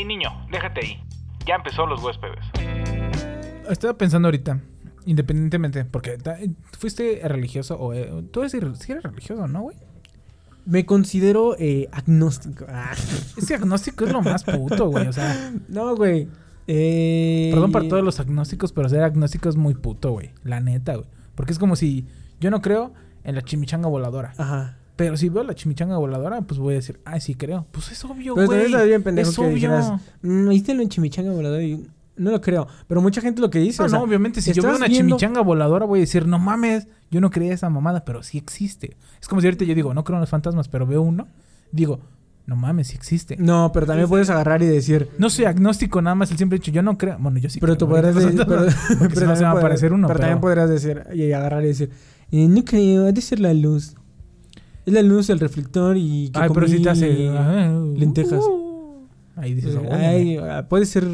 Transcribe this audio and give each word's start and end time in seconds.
Ey, 0.00 0.06
niño, 0.06 0.30
déjate 0.50 0.80
ahí. 0.80 1.02
Ya 1.46 1.56
empezó 1.56 1.84
los 1.84 2.02
huéspedes. 2.02 2.38
Estaba 3.68 3.92
pensando 3.98 4.28
ahorita, 4.28 4.58
independientemente, 5.04 5.84
porque 5.84 6.16
ta- 6.16 6.38
fuiste 6.78 7.20
religioso 7.28 7.76
o... 7.78 7.92
eh, 7.92 8.10
tú 8.32 8.40
eres, 8.40 8.52
sí 8.78 8.92
eres 8.92 9.04
religioso, 9.04 9.46
¿no, 9.46 9.60
güey? 9.60 9.76
Me 10.64 10.86
considero 10.86 11.54
eh, 11.58 11.86
agnóstico. 11.92 12.64
Ah. 12.66 12.92
Ese 13.36 13.54
agnóstico 13.56 14.06
es 14.06 14.12
lo 14.12 14.22
más 14.22 14.42
puto, 14.44 14.88
güey. 14.88 15.06
O 15.06 15.12
sea, 15.12 15.52
No, 15.68 15.94
güey. 15.94 16.28
Eh, 16.66 17.50
perdón 17.52 17.70
para 17.70 17.86
todos 17.86 18.02
los 18.02 18.20
agnósticos, 18.20 18.72
pero 18.72 18.88
ser 18.88 19.02
agnóstico 19.02 19.50
es 19.50 19.56
muy 19.56 19.74
puto, 19.74 20.12
güey. 20.12 20.30
La 20.44 20.60
neta, 20.60 20.94
güey. 20.94 21.06
Porque 21.34 21.52
es 21.52 21.58
como 21.58 21.76
si 21.76 22.06
yo 22.40 22.50
no 22.50 22.62
creo 22.62 22.94
en 23.24 23.34
la 23.34 23.42
chimichanga 23.42 23.88
voladora. 23.90 24.32
Ajá. 24.38 24.78
Pero 24.96 25.16
si 25.16 25.28
veo 25.30 25.42
la 25.44 25.54
chimichanga 25.54 25.96
voladora, 25.96 26.42
pues 26.42 26.60
voy 26.60 26.74
a 26.74 26.76
decir, 26.76 27.00
ay, 27.04 27.20
sí 27.20 27.34
creo. 27.34 27.66
Pues 27.70 27.90
es 27.90 28.04
obvio, 28.04 28.34
Pero 28.34 28.46
güey. 28.48 28.66
está 28.66 28.82
bien 28.84 29.02
pendejo 29.02 29.30
es 29.30 29.36
que 29.36 29.42
obvio. 29.42 29.54
dijeras, 29.54 29.92
"Mm, 30.22 30.48
¿Viste 30.50 30.74
lo 30.74 30.82
en 30.82 30.88
chimichanga 30.90 31.30
volador? 31.32 31.62
Y 31.62 31.86
no 32.16 32.30
lo 32.30 32.40
creo. 32.42 32.66
Pero 32.86 33.00
mucha 33.00 33.22
gente 33.22 33.40
lo 33.40 33.48
que 33.48 33.60
dice, 33.60 33.80
No, 33.82 33.86
o 33.86 33.88
sea, 33.88 33.98
no, 33.98 34.04
obviamente, 34.04 34.42
si 34.42 34.52
yo 34.52 34.62
veo 34.62 34.76
una 34.76 34.86
viendo- 34.86 35.08
chimichanga 35.16 35.40
voladora, 35.40 35.86
voy 35.86 36.00
a 36.00 36.02
decir, 36.02 36.26
no 36.26 36.38
mames, 36.38 36.86
yo 37.10 37.20
no 37.22 37.30
creía 37.30 37.54
esa 37.54 37.70
mamada, 37.70 38.04
pero 38.04 38.22
sí 38.22 38.36
existe. 38.36 38.96
Es 39.22 39.26
como 39.26 39.40
si 39.40 39.46
ahorita 39.46 39.64
yo 39.64 39.74
digo, 39.74 39.94
no 39.94 40.04
creo 40.04 40.16
en 40.16 40.20
los 40.20 40.28
fantasmas, 40.30 40.68
pero 40.68 40.86
veo 40.86 41.00
uno, 41.00 41.28
digo, 41.72 42.00
no 42.44 42.56
mames, 42.56 42.88
sí 42.88 42.96
existe. 42.96 43.36
No, 43.38 43.70
pero 43.72 43.86
también 43.86 44.06
puedes 44.08 44.28
agarrar 44.28 44.60
y 44.62 44.66
decir, 44.66 45.08
No 45.18 45.30
soy 45.30 45.46
agnóstico, 45.46 46.02
nada 46.02 46.14
más 46.16 46.30
el 46.30 46.36
simple 46.36 46.58
hecho, 46.58 46.70
yo 46.72 46.82
no 46.82 46.98
creo. 46.98 47.16
Bueno, 47.18 47.38
yo 47.38 47.48
sí 47.48 47.58
pero 47.58 47.74
creo. 47.74 47.78
tú 47.86 47.88
podrás 47.88 48.14
ahorita 48.16 48.44
decir, 48.44 48.46
pero, 48.46 48.64
porque 48.66 48.74
pero 48.98 48.98
si 48.98 49.04
no 49.08 49.10
se 49.14 49.16
también 49.24 49.44
va 49.44 49.50
a 49.50 49.54
podrás- 49.54 49.58
aparecer 49.60 49.92
uno, 49.94 50.08
pero 50.08 50.18
pero... 50.18 50.28
también 50.28 50.40
podrás 50.42 50.68
decir 50.68 51.04
y 51.14 51.32
agarrar 51.32 51.62
y 51.64 51.68
decir, 51.68 51.90
"Eh, 52.32 52.48
no 52.48 52.64
creo, 52.64 53.06
ha 53.06 53.12
de 53.12 53.20
ser 53.22 53.40
la 53.40 53.54
luz. 53.54 53.94
Es 54.86 54.92
la 54.94 55.02
luz, 55.02 55.30
el 55.30 55.38
reflector 55.40 55.96
y 55.96 56.30
que 56.30 56.40
Ay, 56.40 56.50
pero 56.52 56.66
si 56.68 56.82
te 56.82 56.90
hace... 56.90 57.28
ajá, 57.28 57.68
lentejas. 57.96 58.40
uh, 58.42 59.06
ahí 59.36 59.54
dices, 59.54 59.74
Eh, 59.74 59.78
"Oye, 59.78 59.90
ay, 60.06 60.36
ah, 60.38 60.66
puede 60.68 60.86
ser 60.86 61.06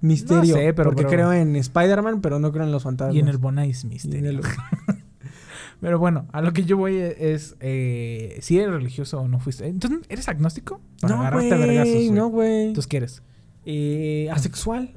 misterio. 0.00 0.54
No 0.54 0.60
sé, 0.60 0.74
pero- 0.74 0.90
porque 0.90 1.04
pero- 1.04 1.08
creo 1.10 1.32
en 1.32 1.56
Spider-man, 1.56 2.20
pero 2.20 2.38
no 2.38 2.50
creo 2.52 2.64
en 2.64 2.72
los 2.72 2.82
fantasmas. 2.82 3.14
y 3.16 3.20
en 3.20 3.28
el 3.28 3.38
Bonais 3.38 3.84
Misterio. 3.84 4.30
el- 4.30 4.40
Pero 5.80 5.98
bueno, 5.98 6.26
a 6.32 6.42
lo 6.42 6.52
que 6.52 6.62
yo 6.64 6.76
voy 6.76 6.96
es, 6.96 7.56
eh, 7.58 8.38
si 8.40 8.56
eres 8.58 8.72
religioso 8.72 9.20
o 9.20 9.26
no 9.26 9.40
fuiste. 9.40 9.66
Entonces, 9.66 10.00
¿eres 10.08 10.28
agnóstico? 10.28 10.80
Para 11.00 11.16
No, 11.16 11.20
agarrarte 11.22 11.54
a 11.54 11.56
vergazos, 11.56 11.92
güey, 11.92 12.06
güey. 12.06 12.10
no, 12.18 12.28
güey. 12.28 12.62
Entonces, 12.68 12.86
¿qué 12.86 12.96
eres? 12.98 13.22
Eh, 13.66 14.28
asexual. 14.32 14.94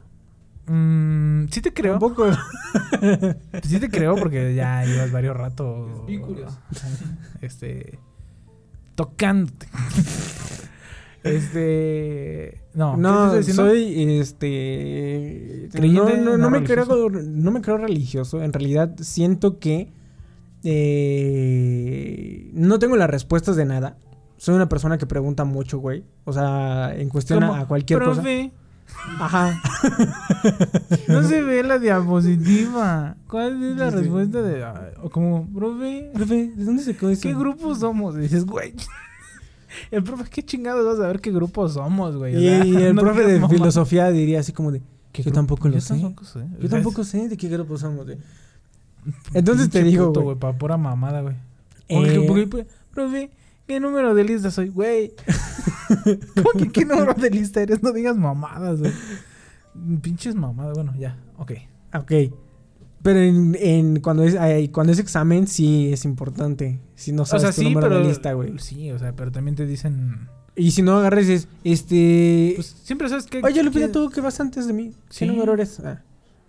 Mm, 0.68 1.46
sí 1.50 1.62
te 1.62 1.74
creo. 1.74 1.94
Tampoco. 1.94 2.28
Sí 3.64 3.80
te 3.80 3.90
creo 3.90 4.16
porque 4.16 4.54
ya 4.54 4.84
llevas 4.86 5.12
varios 5.12 5.36
ratos. 5.36 6.06
Vínculos. 6.06 6.54
Este. 7.42 7.98
Tocándote. 8.96 9.68
Este. 11.26 12.62
No, 12.76 12.94
¿qué 12.94 13.02
No, 13.02 13.44
soy 13.44 14.20
este 14.20 15.70
Creyente, 15.72 16.18
no, 16.18 16.32
no, 16.32 16.38
no 16.38 16.50
me 16.52 16.64
creo 16.64 17.10
no 17.10 17.52
me 17.52 17.62
creo 17.62 17.78
religioso. 17.78 18.44
En 18.44 18.54
realidad 18.54 18.94
siento 19.00 19.58
que 19.58 19.92
eh, 20.64 22.52
no 22.54 22.78
tengo 22.78 22.96
las 22.96 23.10
respuestas 23.10 23.56
de 23.56 23.66
nada. 23.66 23.98
Soy 24.38 24.54
una 24.54 24.70
persona 24.70 25.00
que 25.00 25.08
pregunta 25.08 25.46
mucho, 25.46 25.80
güey. 25.80 26.04
O 26.26 26.34
sea, 26.34 26.94
en 26.96 27.10
cuestión 27.10 27.42
a, 27.44 27.48
Como, 27.48 27.62
a 27.62 27.68
cualquier 27.68 28.04
cosa. 28.04 28.22
"Profe, 28.86 29.24
Ajá. 29.24 29.62
No 31.08 31.24
se 31.28 31.42
ve 31.42 31.64
la 31.64 31.80
diapositiva. 31.80 33.16
¿Cuál 33.28 33.62
es 33.64 33.78
la 33.78 33.90
respuesta 33.90 34.42
de.? 34.42 34.64
ah, 34.64 34.92
O 35.04 35.10
como, 35.10 35.48
profe, 35.54 36.12
Profe, 36.14 36.52
¿de 36.56 36.64
dónde 36.66 36.84
sacó 36.84 37.10
eso? 37.10 37.22
¿qué 37.22 37.34
grupo 37.34 37.76
somos? 37.76 38.16
Y 38.16 38.20
dices, 38.20 38.46
güey. 38.46 38.74
El 39.92 40.04
profe, 40.04 40.30
¿qué 40.30 40.44
chingados 40.44 40.86
vas 40.86 41.04
a 41.04 41.08
ver 41.08 41.20
qué 41.20 41.32
grupo 41.32 41.68
somos, 41.68 42.16
güey? 42.16 42.36
Y, 42.36 42.48
el 42.48 42.96
no 42.96 43.02
profe 43.02 43.24
de 43.24 43.46
filosofía 43.48 44.10
diría 44.10 44.40
así 44.40 44.54
como 44.54 44.72
de 44.72 44.82
¿Qué 45.12 45.24
yo 45.24 45.32
tampoco 45.32 45.68
lo 45.70 45.76
Yo 45.76 45.82
sé. 45.82 45.94
tampoco 45.94 46.26
sé. 46.26 46.40
Yo 46.60 46.70
tampoco 46.70 47.04
sé 47.04 47.30
de 47.30 47.38
qué 47.38 47.48
grupo 47.48 47.78
somos, 47.78 48.06
güey. 48.06 48.18
Entonces 49.34 49.70
te 49.70 49.80
pinche 49.80 49.92
digo, 49.92 50.08
puto, 50.08 50.22
güey. 50.22 50.38
Para 50.38 50.58
pura 50.58 50.78
mamada, 50.78 51.22
güey. 51.22 51.36
Eh, 51.88 52.56
profe, 52.92 53.30
¿qué 53.68 53.80
número 53.80 54.14
de 54.16 54.24
lista 54.24 54.52
soy, 54.52 54.70
güey? 54.70 55.14
¿Cómo 56.36 56.52
que 56.64 56.70
qué 56.72 56.86
número 56.86 57.14
de 57.14 57.30
lista 57.30 57.62
eres? 57.62 57.82
No 57.84 57.92
digas 57.92 58.18
mamadas, 58.18 58.80
güey. 58.80 58.92
Pinches 60.02 60.36
mamadas. 60.36 60.74
Bueno, 60.76 60.94
ya, 60.98 61.18
ok. 61.38 61.52
Ok. 61.94 62.12
Pero 63.02 63.20
en, 63.20 63.56
en- 63.60 64.00
cuando, 64.00 64.24
es, 64.24 64.36
cuando 64.72 64.92
es 64.94 65.00
examen 65.00 65.48
sí 65.48 65.92
es 65.94 66.06
importante. 66.06 66.80
Si 66.96 67.12
no 67.12 67.24
O 67.24 67.26
sabes 67.26 67.44
sea, 67.44 67.52
tu 67.52 67.62
sí, 67.62 67.66
número 67.66 67.88
pero. 67.90 68.00
de 68.02 68.08
lista, 68.08 68.34
güey. 68.34 68.58
Sí, 68.60 68.92
o 68.92 68.98
sea, 69.00 69.16
pero 69.16 69.32
también 69.32 69.56
te 69.56 69.66
dicen. 69.66 70.28
Y 70.56 70.72
si 70.72 70.82
no 70.82 70.98
agarras 70.98 71.26
y 71.26 71.32
dices, 71.34 71.48
este... 71.66 72.54
Pues 72.56 72.68
siempre 72.84 73.10
sabes 73.10 73.26
que. 73.26 73.42
Oye, 73.44 73.62
Lupita, 73.62 73.88
que- 73.88 73.92
tú 73.94 74.10
que 74.10 74.22
vas 74.22 74.40
antes 74.40 74.66
de 74.68 74.74
mí. 74.74 74.92
Sí. 75.10 75.20
¿Qué 75.20 75.26
número 75.32 75.54
eres? 75.54 75.80
Ah. 75.82 76.02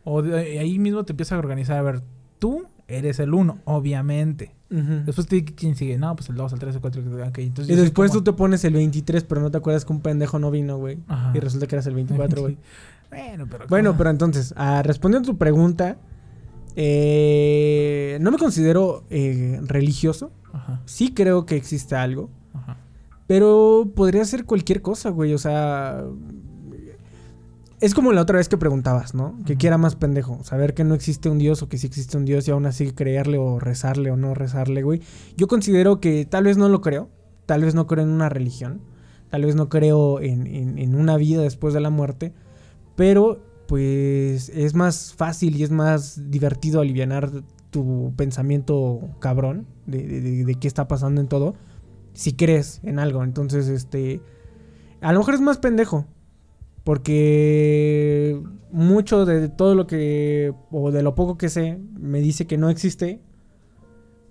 O 0.05 0.23
de- 0.23 0.59
ahí 0.61 0.79
mismo 0.79 1.05
te 1.05 1.13
empiezas 1.13 1.33
a 1.33 1.39
organizar. 1.39 1.77
A 1.77 1.83
ver, 1.83 2.03
tú 2.39 2.65
eres 2.89 3.19
el 3.19 3.35
uno, 3.35 3.59
obviamente. 3.65 4.55
Ujú. 4.71 5.03
Después 5.07 5.27
te 5.27 5.45
quién 5.45 5.77
sigue. 5.77 5.97
No, 5.99 6.15
pues 6.17 6.29
el 6.29 6.37
2, 6.37 6.53
el 6.53 6.59
3, 6.59 6.75
el 6.77 6.81
4. 6.81 7.03
Ok, 7.29 7.39
entonces. 7.39 7.77
Y 7.77 7.81
después 7.81 8.11
como- 8.11 8.21
tú 8.23 8.33
te 8.33 8.37
pones 8.37 8.65
el 8.65 8.75
23, 8.75 9.25
pero 9.25 9.41
no 9.41 9.51
te 9.51 9.59
acuerdas 9.59 9.85
que 9.85 9.93
un 9.93 10.01
pendejo 10.01 10.39
no 10.39 10.51
vino, 10.51 10.77
güey. 10.79 10.99
Y 11.35 11.39
resulta 11.41 11.67
que 11.67 11.75
eras 11.77 11.87
el 11.87 11.95
24, 12.35 12.43
güey. 12.43 12.57
Bueno, 13.11 13.47
pero. 13.51 13.67
Bueno, 13.69 13.91
¿cómo? 13.91 13.99
pero 13.99 14.11
entonces, 14.11 14.53
ah, 14.57 14.83
respondiendo 14.83 15.31
a 15.31 15.33
tu 15.33 15.39
pregunta, 15.39 15.97
eh, 16.99 18.19
no 18.21 18.31
me 18.31 18.39
considero 18.39 19.05
eh, 19.11 19.61
religioso. 19.65 20.31
Ajá, 20.53 20.81
Sí 20.85 21.13
creo 21.13 21.47
que 21.47 21.57
existe 21.57 21.95
algo. 21.97 22.31
ajá. 22.55 22.79
Pero 23.27 23.91
podría 23.97 24.25
ser 24.25 24.45
cualquier 24.45 24.83
cosa, 24.83 25.11
güey. 25.11 25.35
O 25.35 25.39
sea. 25.39 26.05
Es 27.81 27.95
como 27.95 28.13
la 28.13 28.23
otra 28.23 28.39
vez 28.39 28.49
que 28.49 28.57
preguntabas, 28.57 29.15
¿no? 29.15 29.39
Que 29.45 29.57
quiera 29.57 29.77
más 29.77 29.97
pendejo. 29.97 30.43
Saber 30.45 30.73
que 30.73 30.83
no 30.85 30.95
existe 30.95 31.29
un 31.29 31.39
Dios 31.39 31.63
o 31.63 31.69
que 31.69 31.77
sí 31.77 31.87
existe 31.87 32.17
un 32.17 32.25
Dios 32.25 32.49
y 32.49 32.51
aún 32.51 32.65
así 32.65 32.91
creerle 32.93 33.37
o 33.37 33.59
rezarle 33.59 34.11
o 34.11 34.17
no 34.17 34.33
rezarle, 34.35 34.83
güey. 34.83 35.03
Yo 35.37 35.47
considero 35.47 36.01
que 36.01 36.25
tal 36.25 36.45
vez 36.45 36.57
no 36.57 36.69
lo 36.71 36.81
creo. 36.81 37.11
Tal 37.45 37.63
vez 37.63 37.75
no 37.75 37.87
creo 37.87 38.05
en 38.05 38.11
una 38.11 38.31
religión. 38.31 38.81
Tal 39.31 39.45
vez 39.45 39.57
no 39.57 39.69
creo 39.69 40.21
en, 40.21 40.47
en- 40.47 40.79
en 40.79 40.95
una 40.95 41.17
vida 41.19 41.43
después 41.43 41.75
de 41.75 41.81
la 41.81 41.91
muerte. 41.91 42.33
Pero, 42.97 43.43
pues, 43.69 44.49
es 44.49 44.75
más 44.75 45.13
fácil 45.15 45.57
y 45.57 45.63
es 45.63 45.71
más 45.71 46.31
divertido 46.31 46.81
aliviar 46.81 47.31
tu 47.71 48.15
pensamiento 48.17 49.01
cabrón 49.21 49.67
de, 49.85 49.99
de- 50.07 50.21
de- 50.23 50.45
de 50.47 50.55
qué 50.55 50.67
está 50.67 50.89
pasando 50.89 51.21
en 51.21 51.29
todo 51.29 51.55
si 52.15 52.33
crees 52.33 52.81
en 52.85 52.99
algo. 52.99 53.23
Entonces, 53.23 53.69
este. 53.69 54.23
A 55.03 55.13
lo 55.13 55.19
mejor 55.19 55.35
es 55.35 55.43
más 55.43 55.59
pendejo. 55.59 56.07
Porque 56.87 58.41
mucho 58.71 59.27
de 59.27 59.49
todo 59.49 59.75
lo 59.75 59.87
que. 59.87 60.53
o 60.71 60.91
de 60.93 61.03
lo 61.03 61.15
poco 61.15 61.37
que 61.37 61.49
sé, 61.49 61.79
me 61.99 62.21
dice 62.21 62.47
que 62.47 62.57
no 62.59 62.71
existe. 62.71 63.21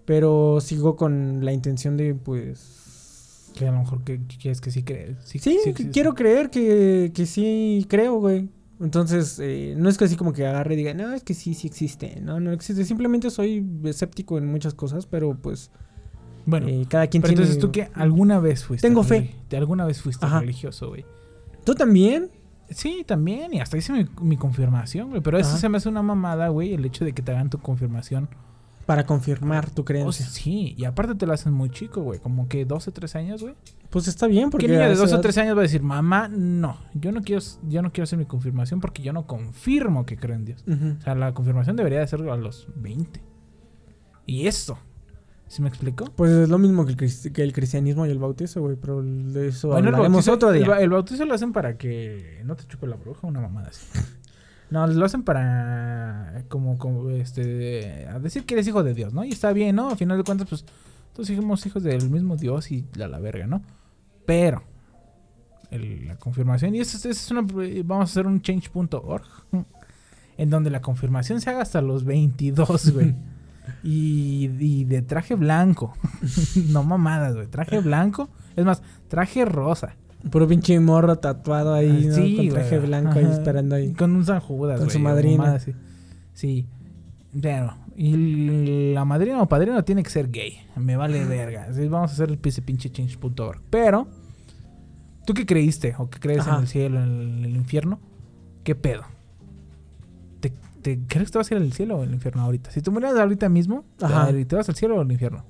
Pero 0.05 0.59
sigo 0.61 0.95
con 0.95 1.43
la 1.43 1.51
intención 1.51 1.97
de, 1.97 2.15
pues. 2.15 3.51
Que 3.55 3.67
a 3.67 3.71
lo 3.71 3.79
mejor 3.79 4.03
que, 4.03 4.19
que 4.27 4.37
quieres 4.37 4.61
que 4.61 4.71
sí 4.71 4.83
crees. 4.83 5.17
Sí, 5.23 5.39
Sí, 5.39 5.57
que 5.63 5.69
existe. 5.71 5.91
quiero 5.91 6.13
creer 6.13 6.49
que, 6.49 7.11
que 7.13 7.25
sí 7.25 7.85
creo, 7.89 8.19
güey. 8.19 8.49
Entonces, 8.81 9.39
eh, 9.41 9.73
no 9.77 9.87
es 9.89 9.97
que 9.97 10.05
así 10.05 10.15
como 10.17 10.33
que 10.33 10.45
agarre 10.45 10.73
y 10.73 10.77
diga, 10.77 10.93
no, 10.93 11.13
es 11.13 11.23
que 11.23 11.33
sí, 11.33 11.53
sí 11.53 11.67
existe. 11.67 12.19
No, 12.21 12.39
no 12.39 12.51
existe. 12.51 12.83
Simplemente 12.85 13.29
soy 13.29 13.65
escéptico 13.85 14.37
en 14.37 14.47
muchas 14.47 14.73
cosas, 14.73 15.05
pero 15.05 15.35
pues. 15.35 15.71
Bueno, 16.45 16.67
eh, 16.67 16.85
cada 16.87 17.07
quien 17.07 17.21
pero 17.21 17.33
tiene. 17.33 17.43
entonces 17.43 17.61
tú 17.61 17.71
que 17.71 17.89
alguna 17.93 18.39
vez 18.39 18.63
fuiste. 18.63 18.87
Tengo 18.87 19.03
fe. 19.03 19.35
¿Te 19.47 19.57
alguna 19.57 19.85
vez 19.85 20.01
fuiste 20.01 20.25
Ajá. 20.25 20.39
religioso, 20.41 20.89
güey? 20.89 21.05
¿Tú 21.63 21.73
también? 21.75 22.29
Sí, 22.69 23.03
también. 23.05 23.53
Y 23.53 23.59
hasta 23.61 23.77
hice 23.77 23.93
mi, 23.93 24.05
mi 24.21 24.37
confirmación, 24.37 25.09
güey. 25.09 25.21
Pero 25.21 25.37
eso 25.37 25.57
se 25.57 25.69
me 25.69 25.77
hace 25.77 25.89
una 25.89 26.01
mamada, 26.01 26.47
güey. 26.49 26.73
El 26.73 26.83
hecho 26.85 27.05
de 27.05 27.13
que 27.13 27.21
te 27.21 27.31
hagan 27.31 27.49
tu 27.49 27.59
confirmación. 27.59 28.27
Para 28.85 29.03
confirmar 29.07 29.71
tu 29.71 29.83
creencia. 29.83 30.27
sí, 30.27 30.75
y 30.77 30.85
aparte 30.85 31.15
te 31.15 31.25
lo 31.25 31.33
hacen 31.33 31.51
muy 31.53 31.71
chico, 31.71 32.01
güey. 32.03 32.19
Como 32.19 32.47
que 32.47 32.65
12, 32.65 32.91
13 32.91 33.17
años, 33.17 33.41
güey. 33.41 33.55
Pues 33.89 34.07
está 34.07 34.27
bien, 34.27 34.51
porque. 34.51 34.67
¿Qué 34.67 34.73
niño 34.73 34.85
de 34.85 34.91
esa 34.93 35.01
12 35.01 35.13
o 35.13 35.15
edad- 35.17 35.21
13 35.23 35.41
años 35.41 35.55
va 35.55 35.61
a 35.61 35.63
decir, 35.63 35.81
mamá, 35.81 36.27
no, 36.27 36.77
yo 36.93 37.11
no 37.11 37.21
quiero, 37.23 37.41
yo 37.67 37.81
no 37.81 37.91
quiero 37.91 38.03
hacer 38.03 38.19
mi 38.19 38.25
confirmación 38.25 38.81
porque 38.81 39.01
yo 39.01 39.11
no 39.11 39.25
confirmo 39.25 40.05
que 40.05 40.17
creo 40.17 40.35
en 40.35 40.45
Dios? 40.45 40.63
O 40.67 41.01
sea, 41.01 41.15
la 41.15 41.33
confirmación 41.33 41.75
debería 41.75 41.99
de 41.99 42.07
ser 42.07 42.21
a 42.29 42.35
los 42.37 42.67
20. 42.75 43.21
Y 44.27 44.45
esto, 44.45 44.77
¿sí 45.47 45.61
me 45.61 45.69
explico? 45.69 46.05
Pues 46.15 46.31
es 46.31 46.49
lo 46.49 46.57
mismo 46.57 46.85
que 46.85 46.91
el, 46.93 47.33
que 47.33 47.43
el 47.43 47.53
cristianismo 47.53 48.05
y 48.05 48.09
el 48.11 48.19
bautizo, 48.19 48.61
güey. 48.61 48.75
Pero 48.75 49.01
de 49.03 49.49
eso 49.49 49.69
Bueno, 49.69 49.89
el 49.89 49.95
hablaremos 49.95 50.25
bautizo, 50.25 50.33
otro 50.33 50.51
el 50.53 50.63
día. 50.63 50.79
El, 50.79 50.89
bautizo 50.89 51.25
lo 51.25 51.33
hacen 51.33 51.51
para 51.53 51.77
que 51.77 52.41
no 52.45 52.55
te 52.55 52.65
chupe 52.65 52.87
la 52.87 52.95
bruja, 52.95 53.27
una 53.27 53.41
mamada 53.41 53.69
así. 53.69 53.85
No, 54.71 54.87
lo 54.87 55.05
hacen 55.05 55.21
para 55.21 56.43
como, 56.49 56.79
como 56.79 57.11
este 57.11 58.07
a 58.09 58.17
decir 58.17 58.45
que 58.47 58.55
eres 58.55 58.67
hijo 58.67 58.81
de 58.83 58.95
Dios, 58.95 59.13
¿no? 59.13 59.23
Y 59.23 59.29
está 59.29 59.53
bien, 59.53 59.75
¿no? 59.75 59.89
A 59.89 59.95
final 59.95 60.17
de 60.17 60.23
cuentas, 60.23 60.47
pues 60.49 60.65
todos 61.13 61.27
somos 61.27 61.63
hijos 61.67 61.83
del 61.83 62.09
mismo 62.09 62.35
Dios 62.35 62.71
y 62.71 62.83
la, 62.95 63.07
la 63.07 63.19
verga, 63.19 63.45
¿no? 63.45 63.61
Pero 64.25 64.63
el- 65.69 66.07
la 66.07 66.15
confirmación, 66.17 66.73
y 66.73 66.79
eso, 66.79 66.97
es- 66.97 67.05
eso 67.05 67.11
es 67.11 67.31
una 67.31 67.41
vamos 67.85 68.09
a 68.09 68.11
hacer 68.11 68.25
un 68.25 68.41
change.org 68.41 69.23
en 70.37 70.49
donde 70.49 70.71
la 70.71 70.81
confirmación 70.81 71.41
se 71.41 71.51
haga 71.51 71.61
hasta 71.61 71.79
los 71.81 72.03
22, 72.03 72.91
güey. 72.91 73.15
Y, 73.83 74.49
y 74.59 74.83
de 74.85 75.01
traje 75.01 75.35
blanco. 75.35 75.93
no 76.69 76.83
mamadas, 76.83 77.35
güey. 77.35 77.47
Traje 77.47 77.79
blanco. 77.79 78.29
Es 78.55 78.65
más, 78.65 78.81
traje 79.07 79.45
rosa. 79.45 79.95
Puro 80.31 80.47
pinche 80.47 80.79
morro 80.79 81.17
tatuado 81.17 81.73
ahí, 81.73 82.05
Ah, 82.05 82.07
¿no? 82.09 82.15
sí, 82.15 82.35
Con 82.37 82.49
traje 82.49 82.77
güey. 82.77 82.87
blanco 82.87 83.19
ahí 83.19 83.25
esperando 83.25 83.75
ahí. 83.75 83.93
Con 83.93 84.15
un 84.15 84.25
San 84.25 84.39
Judas, 84.39 84.79
Con 84.79 84.89
su 84.89 84.97
güey, 84.99 85.03
madrina. 85.03 85.37
mamada 85.37 85.55
así. 85.57 85.73
Sí. 86.33 86.65
Pero, 87.39 87.75
y 87.95 88.93
la 88.93 89.05
madrina 89.05 89.41
o 89.41 89.47
padrino 89.47 89.83
tiene 89.83 90.01
que 90.03 90.09
ser 90.09 90.31
gay. 90.31 90.57
Me 90.77 90.95
vale 90.95 91.23
verga. 91.25 91.71
Sí, 91.73 91.87
vamos 91.87 92.11
a 92.11 92.13
hacer 92.13 92.29
el 92.29 92.37
pinche 92.37 92.89
change.org. 92.91 93.61
Pero, 93.69 94.07
¿tú 95.25 95.33
qué 95.33 95.45
creíste? 95.45 95.93
¿O 95.97 96.09
qué 96.09 96.19
crees 96.19 96.39
Ajá. 96.41 96.55
en 96.55 96.61
el 96.61 96.67
cielo, 96.67 97.03
en 97.03 97.43
el, 97.45 97.55
infierno? 97.55 97.99
¿Qué 98.63 98.73
pedo? 98.73 99.03
¿Te, 100.85 100.99
crees 101.07 101.29
que 101.29 101.31
te 101.31 101.37
vas 101.39 101.51
a 101.51 101.55
ir 101.55 101.61
al 101.63 101.73
cielo 101.73 101.97
o 101.97 102.03
al 102.03 102.13
infierno 102.13 102.43
ahorita? 102.43 102.69
Si 102.69 102.79
tú 102.79 102.91
murieras 102.91 103.17
ahorita 103.17 103.49
mismo, 103.49 103.85
Ajá. 103.99 104.31
¿te 104.31 104.55
vas 104.55 104.69
al 104.69 104.75
cielo 104.75 104.97
o 104.97 105.01
al 105.01 105.11
infierno? 105.11 105.43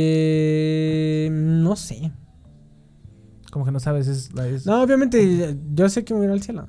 Eh, 0.00 1.28
no 1.32 1.74
sé. 1.74 2.12
Como 3.50 3.64
que 3.64 3.72
no 3.72 3.80
sabes, 3.80 4.06
es, 4.06 4.30
es- 4.32 4.64
No, 4.64 4.80
obviamente, 4.80 5.56
yo 5.74 5.88
sé 5.88 6.04
que 6.04 6.14
me 6.14 6.18
voy 6.20 6.26
a 6.26 6.28
ir 6.30 6.32
al 6.34 6.42
cielo. 6.42 6.68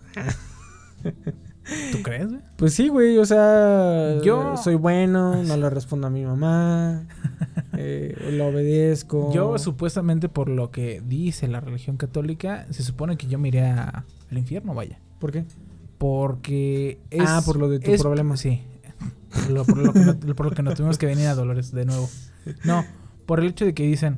¿tú 1.91 2.01
crees, 2.01 2.29
güey? 2.29 2.41
Pues 2.57 2.73
sí, 2.73 2.87
güey, 2.87 3.19
o 3.19 3.25
sea, 3.25 4.19
Yo- 4.23 4.57
soy 4.57 4.73
bueno, 4.75 5.43
no 5.43 5.57
le 5.57 5.69
respondo 5.69 6.07
a 6.07 6.09
mi 6.09 6.25
mamá, 6.25 7.05
eh, 7.77 8.15
lo 8.31 8.47
obedezco. 8.47 9.31
Yo 9.31 9.59
supuestamente 9.59 10.27
por 10.27 10.49
lo 10.49 10.71
que 10.71 11.03
dice 11.05 11.47
la 11.47 11.59
religión 11.59 11.97
católica, 11.97 12.65
se 12.71 12.81
supone 12.81 13.15
que 13.17 13.27
yo 13.27 13.37
me 13.37 13.49
iré 13.49 13.61
a- 13.67 14.05
al 14.31 14.37
infierno, 14.39 14.73
vaya. 14.73 14.99
¿Por 15.19 15.31
qué? 15.31 15.45
Porque 16.01 16.99
es... 17.11 17.29
Ah, 17.29 17.43
por 17.45 17.57
lo 17.57 17.69
de 17.69 17.79
tu 17.79 17.91
es- 17.91 18.01
problema. 18.01 18.35
Sí. 18.35 18.63
Por 19.31 19.49
lo, 19.51 19.65
por 19.65 19.77
lo 19.77 19.93
que 19.93 19.99
no, 19.99 20.35
por 20.35 20.45
lo 20.47 20.51
que 20.51 20.63
no 20.63 20.73
tuvimos 20.73 20.97
que 20.97 21.05
venir 21.05 21.27
a 21.27 21.35
Dolores 21.35 21.71
de 21.71 21.85
nuevo. 21.85 22.09
No, 22.65 22.83
por 23.27 23.39
el 23.39 23.45
hecho 23.45 23.65
de 23.65 23.75
que 23.75 23.83
dicen, 23.83 24.17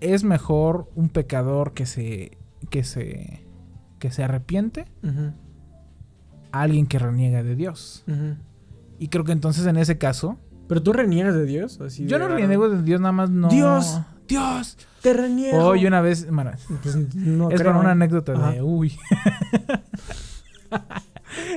es 0.00 0.24
mejor 0.24 0.90
un 0.94 1.10
pecador 1.10 1.74
que 1.74 1.84
se... 1.84 2.38
que 2.70 2.84
se... 2.84 3.44
que 3.98 4.10
se 4.10 4.24
arrepiente 4.24 4.86
Ujú, 5.02 5.32
a 6.52 6.62
alguien 6.62 6.86
que 6.86 6.98
reniega 6.98 7.42
de 7.42 7.54
Dios. 7.54 8.02
ujú. 8.08 8.36
Y 8.98 9.08
creo 9.08 9.24
que 9.24 9.32
entonces 9.32 9.66
en 9.66 9.76
ese 9.76 9.98
caso... 9.98 10.38
Pero 10.68 10.82
tú 10.82 10.94
reniegas 10.94 11.34
de 11.34 11.44
Dios, 11.44 11.82
así 11.82 12.06
Yo 12.06 12.16
de 12.16 12.20
no 12.20 12.28
raro. 12.30 12.40
reniego 12.40 12.70
de 12.70 12.82
Dios, 12.82 12.98
nada 12.98 13.12
más 13.12 13.28
no... 13.28 13.48
Dios. 13.48 14.00
¡Dios! 14.26 14.78
Te 15.02 15.12
reniego. 15.12 15.58
Hoy 15.66 15.84
una 15.86 16.00
vez... 16.00 16.28
bueno, 16.30 16.52
Pues 16.82 16.96
no 17.14 17.50
es 17.50 17.60
creo. 17.60 17.72
para 17.72 17.78
una 17.82 17.90
anécdota 17.92 18.32
Ajá. 18.32 18.52
de 18.52 18.62
uy. 18.62 18.96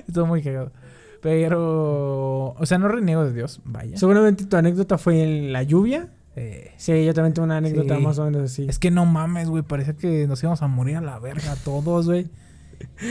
Estuvo 0.07 0.25
muy 0.25 0.41
cagado. 0.41 0.71
Pero, 1.21 2.53
o 2.57 2.65
sea, 2.65 2.77
no 2.77 2.87
reniego 2.87 3.25
de 3.25 3.33
Dios, 3.33 3.61
vaya. 3.65 3.97
Seguramente 3.97 4.45
tu 4.45 4.55
anécdota 4.57 4.97
fue 4.97 5.21
en 5.23 5.51
la 5.53 5.63
lluvia. 5.63 6.09
Eh, 6.35 6.71
Sí, 6.77 7.03
yo 7.05 7.13
también 7.13 7.33
tengo 7.33 7.45
una 7.45 7.57
anécdota 7.57 7.97
Sí. 7.97 8.01
más 8.03 8.19
o 8.19 8.25
menos 8.25 8.43
así. 8.43 8.65
es 8.69 8.79
que 8.79 8.91
no 8.91 9.05
mames, 9.05 9.49
güey, 9.49 9.63
parecía 9.63 9.93
que 9.95 10.27
nos 10.27 10.41
íbamos 10.41 10.61
a 10.61 10.67
morir 10.67 10.95
a 10.97 11.01
la 11.01 11.19
verga 11.19 11.55
todos, 11.65 12.05
güey. 12.07 12.29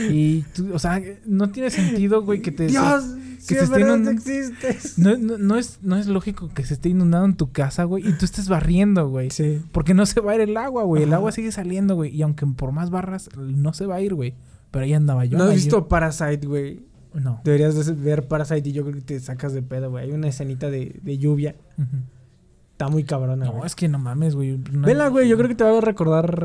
Y 0.09 0.41
tú, 0.55 0.73
o 0.73 0.79
sea, 0.79 0.99
no 1.25 1.49
tiene 1.51 1.69
sentido, 1.69 2.23
güey, 2.23 2.41
que 2.41 2.51
te 2.51 2.65
Dios, 2.65 3.03
que 3.47 3.53
de 3.55 3.61
esté 3.65 3.81
inundando- 3.81 4.09
existes. 4.11 4.97
no, 4.97 5.15
no, 5.15 5.37
no 5.37 5.57
es 5.57 5.77
no 5.83 5.95
es 5.95 6.07
lógico 6.07 6.49
que 6.55 6.65
se 6.65 6.73
esté 6.73 6.89
inundando 6.89 7.27
en 7.27 7.35
tu 7.35 7.51
casa, 7.51 7.83
güey, 7.83 8.07
y 8.07 8.13
tú 8.13 8.25
estés 8.25 8.49
barriendo, 8.49 9.07
güey. 9.09 9.29
Sí. 9.29 9.61
Porque 9.71 9.93
no 9.93 10.07
se 10.07 10.21
va 10.21 10.31
a 10.31 10.35
ir 10.35 10.41
el 10.41 10.57
agua, 10.57 10.83
güey. 10.85 11.03
El 11.03 11.13
agua 11.13 11.31
sigue 11.31 11.51
saliendo, 11.51 11.93
güey. 11.93 12.15
Y 12.15 12.23
aunque 12.23 12.47
por 12.47 12.71
más 12.71 12.89
barras, 12.89 13.29
no 13.37 13.73
se 13.73 13.85
va 13.85 13.95
a 13.95 14.01
ir, 14.01 14.15
güey. 14.15 14.33
Pero 14.71 14.85
ahí 14.85 14.93
andaba 14.93 15.25
yo. 15.25 15.37
¿No 15.37 15.45
has 15.45 15.55
visto 15.55 15.87
Parasite, 15.87 16.45
güey? 16.45 16.81
No. 17.13 17.41
Deberías 17.43 17.85
de 17.85 17.93
ver 17.93 18.27
Parasite 18.27 18.69
y 18.69 18.71
yo 18.71 18.83
creo 18.83 18.95
que 18.95 19.01
te 19.01 19.19
sacas 19.19 19.53
de 19.53 19.61
pedo, 19.63 19.89
güey. 19.89 20.05
Hay 20.05 20.11
una 20.11 20.27
escenita 20.27 20.69
de, 20.69 20.99
de 21.01 21.17
lluvia. 21.17 21.55
Está 22.71 22.87
muy 22.87 23.03
cabrona, 23.03 23.45
No, 23.45 23.65
es 23.65 23.75
que 23.75 23.87
no 23.89 23.99
mames, 23.99 24.35
güey. 24.35 24.57
No- 24.71 24.87
Vela, 24.87 25.07
güey. 25.09 25.27
Yo 25.27 25.35
creo 25.37 25.49
que 25.49 25.55
te 25.55 25.63
va 25.63 25.77
a 25.77 25.81
recordar 25.81 26.43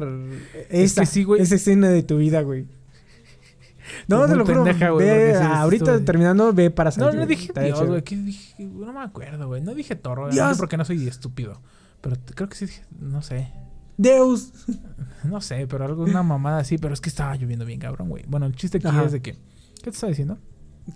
esa, 0.71 1.03
que 1.03 1.07
sí, 1.07 1.23
güey. 1.25 1.43
esa 1.43 1.55
escena 1.55 1.89
de 1.91 2.03
tu 2.03 2.17
vida, 2.17 2.41
güey. 2.43 2.67
No, 4.09 4.21
Muy 4.21 4.29
te 4.29 4.37
lo 4.37 4.47
juro. 4.47 4.65
pendeja, 4.65 4.91
güey, 4.91 5.07
ve, 5.07 5.35
ahorita 5.37 6.05
terminando, 6.05 6.53
ve 6.55 6.71
Parasite. 6.71 7.05
No, 7.05 7.13
no 7.13 7.27
dije 7.27 7.53
Dios. 7.55 7.83
No 8.59 8.93
me 8.93 9.01
acuerdo, 9.01 9.47
güey. 9.47 9.61
No 9.61 9.75
dije 9.75 9.95
toro. 9.95 10.31
Dios. 10.31 10.45
No 10.47 10.55
sé 10.55 10.59
porque 10.59 10.77
no 10.79 10.85
soy 10.87 11.07
estúpido. 11.07 11.61
Pero 12.01 12.17
creo 12.35 12.49
que 12.49 12.57
sí 12.57 12.67
dije, 12.67 12.83
no 12.99 13.21
sé. 13.23 13.53
Deus. 13.97 14.53
No 15.25 15.41
sé, 15.41 15.67
pero 15.67 15.85
algo, 15.85 16.05
una 16.05 16.23
mamada 16.35 16.59
así. 16.59 16.79
Pero 16.79 16.95
es 16.95 17.01
que 17.01 17.09
estaba 17.09 17.35
lloviendo 17.37 17.65
bien, 17.65 17.81
cabrón, 17.81 18.09
güey. 18.09 18.25
Bueno, 18.27 18.47
el 18.47 18.55
chiste 18.57 18.79
aquí 18.79 18.87
Ajá. 18.89 19.05
es 19.05 19.13
de 19.13 19.23
que. 19.23 19.33
¿Qué 19.33 19.85
te 19.85 19.91
estaba 19.91 20.11
diciendo? 20.11 20.39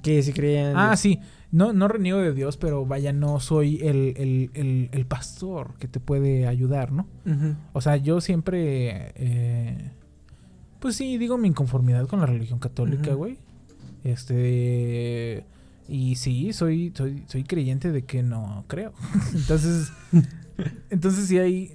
Que 0.03 0.23
si 0.23 0.33
creían. 0.33 0.75
Ah, 0.77 0.97
sí. 0.97 1.21
No, 1.51 1.73
no 1.73 1.89
reniego 1.89 2.19
de 2.19 2.35
Dios, 2.35 2.59
pero 2.59 2.85
vaya, 2.85 3.13
no 3.15 3.41
soy 3.41 3.77
el, 3.81 4.15
el, 4.19 4.51
el, 4.53 4.89
el 4.93 5.07
pastor 5.07 5.75
que 5.79 5.89
te 5.89 5.99
puede 5.99 6.47
ayudar, 6.47 6.93
¿no? 6.93 7.07
O 7.73 7.81
sea, 7.81 7.97
yo 7.97 8.21
siempre. 8.21 9.13
eh, 9.17 9.93
pues 10.79 10.95
sí, 10.95 11.17
digo 11.19 11.39
mi 11.39 11.49
inconformidad 11.49 12.07
con 12.07 12.21
la 12.21 12.27
religión 12.27 12.59
católica, 12.59 13.15
güey. 13.15 13.39
Este. 14.05 15.45
Y 15.89 16.17
sí, 16.17 16.53
soy, 16.53 16.93
soy, 16.95 17.25
soy 17.27 17.45
creyente 17.45 17.93
de 17.93 18.03
que 18.03 18.23
no 18.23 18.65
creo. 18.69 18.93
entonces. 19.35 19.91
entonces 20.91 21.27
sí 21.29 21.39
hay. 21.39 21.73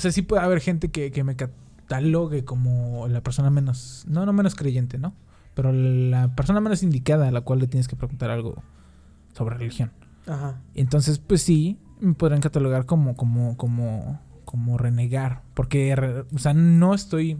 O 0.00 0.02
sea, 0.02 0.12
sí 0.12 0.22
puede 0.22 0.40
haber 0.42 0.60
gente 0.60 0.88
que, 0.90 1.10
que 1.12 1.24
me 1.24 1.36
catalogue 1.36 2.42
como 2.46 3.06
la 3.06 3.20
persona 3.22 3.50
menos. 3.50 4.06
No, 4.08 4.24
no 4.24 4.32
menos 4.32 4.54
creyente, 4.54 4.96
¿no? 4.96 5.12
Pero 5.52 5.72
la 5.72 6.34
persona 6.34 6.58
menos 6.62 6.82
indicada 6.82 7.28
a 7.28 7.30
la 7.30 7.42
cual 7.42 7.58
le 7.58 7.66
tienes 7.66 7.86
que 7.86 7.96
preguntar 7.96 8.30
algo 8.30 8.62
sobre 9.34 9.56
religión. 9.58 9.92
Ajá. 10.26 10.62
Entonces, 10.74 11.18
pues 11.18 11.42
sí, 11.42 11.76
me 12.00 12.14
podrán 12.14 12.40
catalogar 12.40 12.86
como, 12.86 13.14
como, 13.14 13.58
como, 13.58 14.18
como 14.46 14.78
renegar. 14.78 15.42
Porque, 15.52 16.24
o 16.34 16.38
sea, 16.38 16.54
no 16.54 16.94
estoy. 16.94 17.36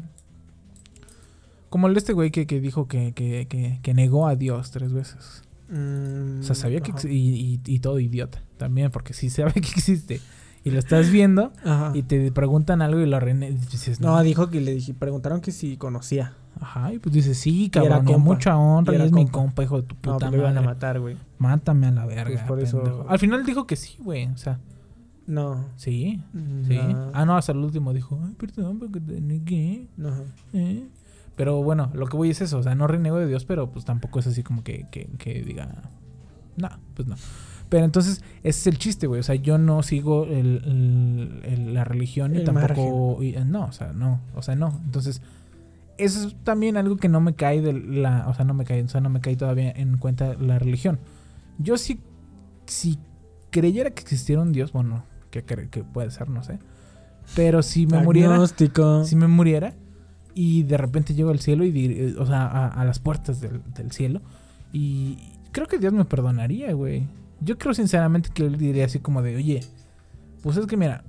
Como 1.71 1.87
el 1.87 1.95
de 1.95 1.99
este 1.99 2.13
güey 2.13 2.31
que, 2.31 2.47
que 2.47 2.61
dijo 2.61 2.89
que, 2.89 3.13
que, 3.13 3.47
que, 3.49 3.79
que 3.83 3.95
negó 3.95 4.27
a 4.27 4.35
Dios 4.37 4.71
tres 4.73 4.93
veces. 4.93 5.45
Mm, 5.71 6.41
O 6.41 6.43
sea, 6.43 6.55
sabía 6.57 6.81
que. 6.81 6.91
ajá. 6.91 7.01
ex- 7.01 7.11
Y, 7.11 7.61
y, 7.65 7.75
y 7.75 7.79
todo 7.79 8.01
idiota 8.01 8.43
también, 8.59 8.91
porque 8.91 9.15
sí 9.15 9.31
sabe 9.31 9.53
que 9.55 9.61
existe. 9.61 10.21
Y 10.63 10.71
lo 10.71 10.79
estás 10.79 11.11
viendo 11.11 11.53
Ajá. 11.65 11.93
y 11.95 12.03
te 12.03 12.31
preguntan 12.33 12.83
algo 12.83 13.01
y 13.01 13.07
lo 13.07 13.19
renegas. 13.19 13.71
Dices, 13.71 14.01
No, 14.01 14.21
dijo 14.23 14.51
que 14.51 14.61
le 14.61 14.75
dije, 14.75 14.93
preguntaron 14.95 15.41
que 15.41 15.53
si 15.53 15.77
conocía. 15.77 16.35
Ajá, 16.61 16.93
y 16.93 16.99
pues 16.99 17.15
dices, 17.15 17.39
sí, 17.39 17.71
cabrón, 17.71 17.93
a 17.93 18.05
compa. 18.05 18.19
mucha 18.19 18.59
honra, 18.59 18.95
Y 18.97 19.01
es 19.01 19.13
mi 19.13 19.27
compa. 19.27 19.63
hijo 19.63 19.81
de 19.81 19.87
tu 19.89 19.95
No, 19.95 20.01
puta 20.15 20.19
pues 20.29 20.33
lo 20.33 20.39
iban 20.39 20.53
a 20.59 20.61
madre. 20.61 20.67
matar, 20.75 21.01
güey. 21.01 21.17
Mátame 21.39 21.87
a 21.87 21.91
la 21.93 22.05
verga. 22.07 22.25
Pues 22.25 22.43
por 22.43 22.61
eso-. 22.61 23.07
Al 23.09 23.19
final 23.19 23.47
dijo 23.47 23.67
que 23.67 23.77
sí, 23.77 23.97
güey. 24.01 24.27
O 24.27 24.37
sea, 24.37 24.59
No. 25.27 25.65
sí. 25.77 26.21
Sí. 26.67 26.77
No. 26.77 27.11
Ah, 27.15 27.25
no, 27.25 27.37
hasta 27.39 27.53
el 27.53 27.59
último 27.59 27.95
dijo, 27.95 28.21
ay, 28.27 28.35
perdón, 28.35 28.79
porque 28.81 29.01
te 29.01 29.21
negué. 29.21 29.87
No. 29.97 30.11
eh". 30.53 30.87
Pero 31.37 31.63
bueno, 31.63 31.91
lo 31.95 32.07
que 32.07 32.19
voy 32.19 32.29
es 32.31 32.43
eso. 32.43 32.59
O 32.59 32.63
sea, 32.63 32.75
no 32.75 32.87
reniego 32.87 33.17
de 33.17 33.27
Dios, 33.27 33.47
pero 33.47 33.71
pues 33.71 33.87
tampoco 33.87 34.19
es 34.19 34.27
así 34.27 34.43
como 34.43 34.63
que, 34.63 34.87
que, 34.91 35.07
que 35.17 35.43
diga, 35.43 35.69
no, 36.59 36.69
pues 36.95 37.09
no. 37.09 37.15
Pero 37.71 37.85
entonces, 37.87 38.23
ese 38.43 38.61
es 38.61 38.67
el 38.67 38.79
chiste, 38.79 39.07
güey. 39.07 39.21
O 39.21 39.23
sea, 39.23 39.37
yo 39.37 39.57
no 39.57 39.83
sigo 39.83 40.25
el, 40.25 40.61
el- 40.67 41.41
el- 41.45 41.75
la 41.75 41.85
religión 41.85 42.35
y 42.35 42.39
tampoco. 42.45 43.23
y- 43.23 43.35
eh, 43.37 43.45
no, 43.47 43.65
o 43.65 43.73
sea, 43.73 43.93
no. 43.95 44.21
O 44.35 44.43
sea, 44.43 44.57
no. 44.57 44.79
Entonces, 44.85 45.23
eso 45.97 46.27
es 46.29 46.37
también 46.45 46.77
algo 46.77 46.97
que 46.97 47.09
no 47.09 47.21
me 47.21 47.35
cae 47.35 47.63
de 47.63 47.73
la. 47.73 48.27
O 48.29 48.35
sea, 48.35 48.45
no 48.45 48.53
me 48.55 48.65
cae, 48.65 48.83
o 48.83 48.89
sea, 48.89 49.01
no 49.01 49.09
me 49.09 49.21
cae 49.21 49.37
todavía 49.37 49.71
en 49.71 49.97
cuenta 49.97 50.35
la 50.35 50.59
religión. 50.59 50.99
Yo 51.59 51.79
sí, 51.79 52.01
si 52.67 52.99
creyera 53.51 53.91
que 53.91 54.03
existiera 54.03 54.43
un 54.43 54.53
Dios, 54.53 54.73
bueno, 54.73 55.05
que, 55.31 55.43
puede 55.85 56.11
ser, 56.11 56.29
no 56.29 56.43
sé. 56.43 56.59
Pero 57.37 57.63
si 57.63 57.87
me 57.87 57.99
muriera. 58.03 58.35
Agnóstico. 58.35 59.05
Si 59.05 59.15
me 59.15 59.29
muriera 59.29 59.75
y 60.35 60.65
de 60.65 60.77
repente 60.77 61.15
llego 61.15 61.31
al 61.31 61.39
cielo 61.39 61.65
y 61.65 61.71
dir- 61.73 61.93
eh, 61.97 62.15
o 62.19 62.27
sea, 62.27 62.47
a, 62.47 62.67
a 62.67 62.85
las 62.85 62.99
puertas 62.99 63.41
del, 63.41 63.61
del 63.75 63.93
cielo 63.93 64.21
y 64.73 65.19
creo 65.53 65.67
que 65.69 65.79
Dios 65.79 65.93
me 65.93 66.05
perdonaría, 66.05 66.73
güey. 66.73 67.07
Yo 67.41 67.57
creo 67.59 67.75
sinceramente 67.75 68.31
que 68.33 68.45
él 68.45 68.57
diría 68.59 68.85
así 68.85 68.99
como 68.99 69.23
de, 69.23 69.37
oye, 69.37 69.61
pues 70.43 70.57
es 70.57 70.67
que 70.67 70.77
mira, 70.77 71.05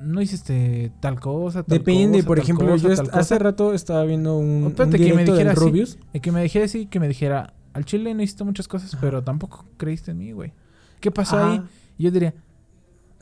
no 0.00 0.22
hiciste 0.22 0.90
tal 1.00 1.20
cosa, 1.20 1.62
tal 1.62 1.78
Depende, 1.78 2.18
cosa, 2.18 2.26
por 2.26 2.36
tal 2.38 2.44
ejemplo, 2.44 2.66
cosa, 2.68 2.88
yo 2.88 2.94
tal 2.96 3.06
hace 3.08 3.34
cosa". 3.34 3.38
rato 3.38 3.74
estaba 3.74 4.04
viendo 4.04 4.36
un, 4.38 4.46
Oh, 4.46 4.66
un 4.66 4.66
espérate, 4.68 4.96
que 4.98 5.12
me 5.14 5.24
dijera 5.24 5.52
así. 5.52 5.60
Rubius. 5.60 5.98
Y 6.14 6.20
que 6.20 6.32
me 6.32 6.42
dijera 6.42 6.64
así, 6.64 6.86
que 6.86 6.98
me 7.00 7.08
dijera, 7.08 7.52
al 7.74 7.84
chile 7.84 8.14
no 8.14 8.22
hiciste 8.22 8.44
muchas 8.44 8.66
cosas, 8.68 8.94
Ajá. 8.94 9.00
pero 9.02 9.22
tampoco 9.22 9.66
creíste 9.76 10.12
en 10.12 10.18
mí, 10.18 10.32
güey. 10.32 10.52
¿Qué 11.00 11.10
pasó 11.10 11.36
Ajá. 11.36 11.52
ahí? 11.52 11.62
Y 11.98 12.04
yo 12.04 12.10
diría, 12.10 12.34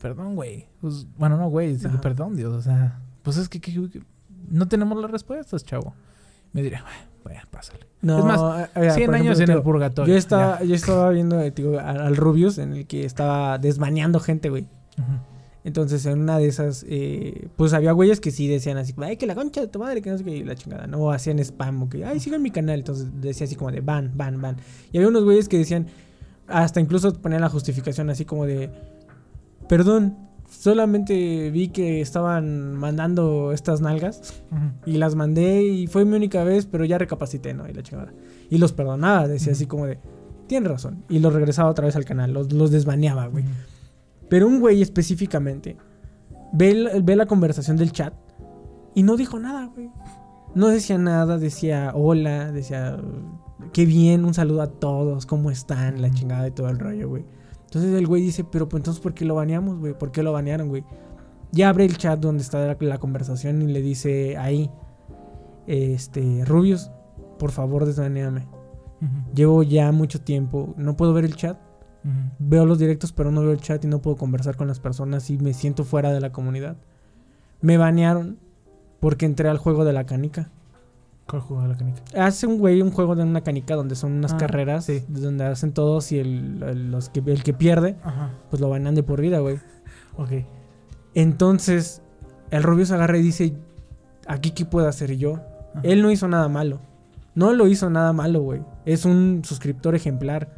perdón, 0.00 0.36
güey. 0.36 0.66
Pues, 0.80 1.06
bueno, 1.18 1.36
no, 1.36 1.48
güey, 1.48 1.76
perdón, 2.00 2.36
Dios. 2.36 2.52
O 2.54 2.62
sea, 2.62 3.00
pues 3.22 3.36
es 3.36 3.48
que, 3.48 3.60
que- 3.60 3.72
que 3.72 4.02
no 4.48 4.68
tenemos 4.68 5.00
las 5.02 5.10
respuestas, 5.10 5.64
chavo. 5.64 5.94
Me 6.52 6.62
diría, 6.62 6.82
bueno, 6.82 6.98
pásale. 7.50 7.86
No, 8.00 8.18
Es 8.18 8.24
más, 8.24 8.68
eh, 8.74 8.80
mira, 8.80 8.94
100 8.94 9.06
por 9.06 9.14
años 9.14 9.36
ejemplo, 9.36 9.52
en 9.52 9.58
el 9.58 9.62
purgatorio. 9.62 10.14
Yo 10.14 10.18
estaba, 10.18 10.62
yo 10.62 10.74
estaba 10.74 11.10
viendo 11.10 11.40
eh, 11.40 11.50
digo, 11.50 11.78
al, 11.78 12.16
Rubius 12.16 12.58
en 12.58 12.72
el 12.74 12.86
que 12.86 13.04
estaba 13.04 13.58
desmaneando 13.58 14.20
gente, 14.20 14.50
güey. 14.50 14.66
Entonces, 15.64 16.06
en 16.06 16.20
una 16.20 16.38
de 16.38 16.46
esas, 16.46 16.84
eh, 16.88 17.48
pues 17.56 17.72
había 17.72 17.92
güeyes 17.92 18.20
que 18.20 18.30
sí 18.30 18.48
decían 18.48 18.78
así, 18.78 18.94
ay, 18.98 19.16
que 19.16 19.26
la 19.26 19.34
concha 19.34 19.60
de 19.60 19.66
tu 19.66 19.78
madre, 19.80 20.00
que 20.00 20.10
no 20.10 20.16
sé 20.16 20.24
qué, 20.24 20.36
y 20.36 20.44
la 20.44 20.54
chingada. 20.54 20.86
No, 20.86 21.10
hacían 21.10 21.38
spam, 21.40 21.82
o 21.82 21.88
que, 21.88 22.04
ay, 22.04 22.20
sigan 22.20 22.42
mi 22.42 22.50
canal. 22.50 22.78
Entonces 22.78 23.08
decía 23.20 23.44
así 23.46 23.56
como 23.56 23.70
de, 23.70 23.80
van, 23.80 24.12
van, 24.16 24.40
van. 24.40 24.56
Y 24.92 24.98
había 24.98 25.08
unos 25.08 25.24
güeyes 25.24 25.48
que 25.48 25.58
decían, 25.58 25.86
hasta 26.46 26.80
incluso 26.80 27.12
ponían 27.12 27.42
la 27.42 27.50
justificación 27.50 28.08
así 28.08 28.24
como 28.24 28.46
de, 28.46 28.70
perdón, 29.68 30.27
solamente 30.48 31.50
vi 31.50 31.68
que 31.68 32.00
estaban 32.00 32.74
mandando 32.74 33.52
estas 33.52 33.80
nalgas 33.80 34.42
y 34.86 34.92
las 34.98 35.14
mandé 35.14 35.62
y 35.64 35.86
fue 35.86 36.04
mi 36.04 36.16
única 36.16 36.44
vez, 36.44 36.66
pero 36.66 36.84
ya 36.84 36.98
recapacité, 36.98 37.54
¿no? 37.54 37.68
Y 37.68 37.72
la 37.72 37.82
chingada. 37.82 38.12
Y 38.50 38.58
los 38.58 38.72
perdonaba, 38.72 39.28
decía 39.28 39.52
así 39.52 39.66
como 39.66 39.86
de, 39.86 39.98
tienes 40.46 40.70
razón. 40.70 41.04
Y 41.08 41.18
los 41.18 41.32
regresaba 41.34 41.70
otra 41.70 41.86
vez 41.86 41.96
al 41.96 42.04
canal, 42.04 42.32
los, 42.32 42.52
los 42.52 42.70
desbaneaba, 42.70 43.26
güey. 43.26 43.44
Pero 44.28 44.46
un 44.46 44.60
güey 44.60 44.82
específicamente 44.82 45.76
ve, 46.52 46.70
el- 46.70 47.02
ve 47.02 47.16
la 47.16 47.26
conversación 47.26 47.76
del 47.76 47.92
chat 47.92 48.14
y 48.94 49.02
no 49.02 49.16
dijo 49.16 49.38
nada, 49.38 49.66
güey. 49.74 49.90
No 50.54 50.68
decía 50.68 50.96
nada, 50.98 51.38
decía 51.38 51.92
hola, 51.94 52.50
decía 52.52 52.98
qué 53.72 53.84
bien, 53.84 54.24
un 54.24 54.32
saludo 54.34 54.62
a 54.62 54.66
todos, 54.68 55.26
cómo 55.26 55.50
están, 55.50 56.00
la 56.00 56.10
chingada 56.10 56.48
y 56.48 56.50
todo 56.52 56.68
el 56.70 56.78
rollo, 56.78 57.08
güey. 57.08 57.24
Entonces 57.68 57.92
el 57.92 58.06
güey 58.06 58.22
dice, 58.22 58.44
pero 58.44 58.66
pues 58.66 58.80
entonces 58.80 59.02
¿por 59.02 59.12
qué 59.12 59.26
lo 59.26 59.34
baneamos, 59.34 59.78
güey? 59.78 59.92
¿Por 59.92 60.10
qué 60.10 60.22
lo 60.22 60.32
banearon, 60.32 60.68
güey? 60.68 60.84
Ya 61.52 61.68
abre 61.68 61.84
el 61.84 61.98
chat 61.98 62.18
donde 62.18 62.42
está 62.42 62.66
la, 62.66 62.76
la 62.80 62.98
conversación 62.98 63.60
y 63.60 63.66
le 63.66 63.82
dice 63.82 64.38
ahí, 64.38 64.70
este, 65.66 66.46
Rubius, 66.46 66.90
por 67.38 67.50
favor 67.50 67.84
desbaneame. 67.84 68.48
Llevo 69.34 69.62
ya 69.62 69.92
mucho 69.92 70.22
tiempo, 70.22 70.74
no 70.78 70.96
puedo 70.96 71.12
ver 71.12 71.26
el 71.26 71.36
chat, 71.36 71.58
veo 72.38 72.64
los 72.64 72.78
directos 72.78 73.12
pero 73.12 73.30
no 73.30 73.42
veo 73.42 73.52
el 73.52 73.60
chat 73.60 73.84
y 73.84 73.86
no 73.86 74.00
puedo 74.00 74.16
conversar 74.16 74.56
con 74.56 74.66
las 74.66 74.80
personas 74.80 75.28
y 75.28 75.36
me 75.36 75.52
siento 75.52 75.84
fuera 75.84 76.10
de 76.10 76.20
la 76.20 76.32
comunidad. 76.32 76.78
Me 77.60 77.76
banearon 77.76 78.38
porque 78.98 79.26
entré 79.26 79.50
al 79.50 79.58
juego 79.58 79.84
de 79.84 79.92
la 79.92 80.06
canica. 80.06 80.50
¿Cuál 81.28 81.42
juego 81.42 81.62
de 81.62 81.68
la 81.68 81.76
canica? 81.76 82.02
Hace 82.16 82.46
un 82.46 82.58
güey 82.58 82.80
un 82.80 82.90
juego 82.90 83.14
de 83.14 83.22
una 83.22 83.42
canica 83.42 83.74
donde 83.74 83.94
son 83.94 84.12
unas 84.12 84.32
Ah, 84.32 84.36
carreras 84.38 84.86
sí. 84.86 85.04
donde 85.08 85.44
hacen 85.44 85.72
todos 85.72 86.10
y 86.12 86.18
el, 86.18 86.62
el- 86.62 86.90
los 86.90 87.10
que, 87.10 87.20
el 87.26 87.42
que 87.42 87.52
pierde 87.52 87.96
Ajá. 88.02 88.30
pues 88.50 88.60
lo 88.60 88.68
banean 88.70 88.94
de 88.94 89.02
por 89.02 89.20
vida, 89.20 89.38
güey. 89.40 89.58
Ok. 90.16 90.30
Entonces 91.14 92.02
el 92.50 92.62
Rubio 92.62 92.86
se 92.86 92.94
agarra 92.94 93.18
y 93.18 93.22
dice, 93.22 93.54
aquí 94.26 94.50
qué 94.52 94.64
puedo 94.64 94.88
hacer 94.88 95.16
yo. 95.16 95.34
Ajá. 95.74 95.80
Él 95.82 96.02
no 96.02 96.10
hizo 96.10 96.28
nada 96.28 96.48
malo. 96.48 96.80
No 97.34 97.52
lo 97.52 97.66
hizo 97.68 97.88
nada 97.90 98.12
malo, 98.12 98.40
güey. 98.40 98.62
Es 98.84 99.04
un 99.04 99.42
suscriptor 99.44 99.94
ejemplar. 99.94 100.54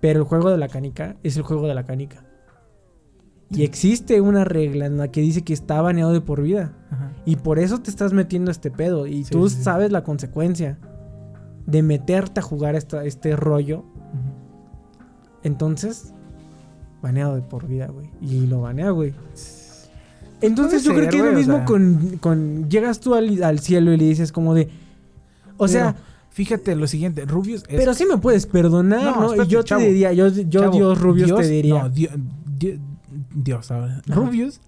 Pero 0.00 0.20
el 0.20 0.24
juego 0.26 0.50
de 0.50 0.58
la 0.58 0.68
canica 0.68 1.16
es 1.22 1.36
el 1.36 1.42
juego 1.42 1.66
de 1.66 1.74
la 1.74 1.84
canica. 1.84 2.22
Y 3.50 3.62
existe 3.62 4.20
una 4.20 4.44
regla 4.44 4.86
en 4.86 4.96
la 4.96 5.08
que 5.08 5.20
dice 5.20 5.42
que 5.42 5.52
está 5.52 5.80
baneado 5.80 6.12
de 6.12 6.20
por 6.20 6.42
vida. 6.42 6.72
Ajá. 6.90 7.12
Y 7.24 7.36
por 7.36 7.58
eso 7.60 7.78
te 7.80 7.90
estás 7.90 8.12
metiendo 8.12 8.50
a 8.50 8.52
este 8.52 8.70
pedo. 8.70 9.06
Y 9.06 9.24
Sí, 9.24 9.30
tú 9.30 9.48
sí, 9.48 9.56
sí. 9.56 9.62
sabes 9.62 9.92
la 9.92 10.02
consecuencia 10.02 10.78
de 11.66 11.82
meterte 11.82 12.40
a 12.40 12.42
jugar 12.42 12.74
esta- 12.74 13.04
este 13.04 13.36
rollo. 13.36 13.84
Entonces, 15.42 16.12
baneado 17.02 17.36
de 17.36 17.42
por 17.42 17.66
vida, 17.66 17.86
güey. 17.86 18.08
Y 18.20 18.46
lo 18.46 18.62
banea, 18.62 18.90
güey. 18.90 19.14
Entonces 20.40 20.84
yo 20.84 20.92
creo 20.94 21.08
que 21.08 21.16
es 21.18 21.24
lo 21.24 21.30
o 21.30 21.34
mismo 21.34 21.56
sea. 21.56 21.64
con, 21.64 22.18
con... 22.20 22.68
Llegas 22.68 23.00
tú 23.00 23.14
al, 23.14 23.42
al 23.42 23.58
cielo 23.60 23.92
y 23.92 23.96
le 23.96 24.04
dices 24.04 24.32
como 24.32 24.54
de... 24.54 24.68
O 25.56 25.66
sea, 25.68 25.94
fíjate 26.30 26.76
lo 26.76 26.86
siguiente, 26.86 27.24
Rubius 27.24 27.62
es 27.68 27.78
pero 27.78 27.94
sí 27.94 28.04
me 28.04 28.18
puedes 28.18 28.46
perdonar, 28.46 29.02
No, 29.02 29.20
¿no? 29.20 29.26
espérate, 29.28 29.48
y 29.48 29.52
yo 29.52 29.64
te 29.64 29.76
diría, 29.78 30.12
yo, 30.12 30.28
yo 30.28 30.60
Chavo, 30.62 30.72
Dios 30.76 31.00
Rubius 31.00 31.34
te 31.34 31.48
diría... 31.48 31.82
No, 31.84 31.88
Dio- 31.88 32.10
Di- 32.58 32.78
Dios, 33.36 33.70
ahora. 33.70 34.00
Rubius 34.06 34.60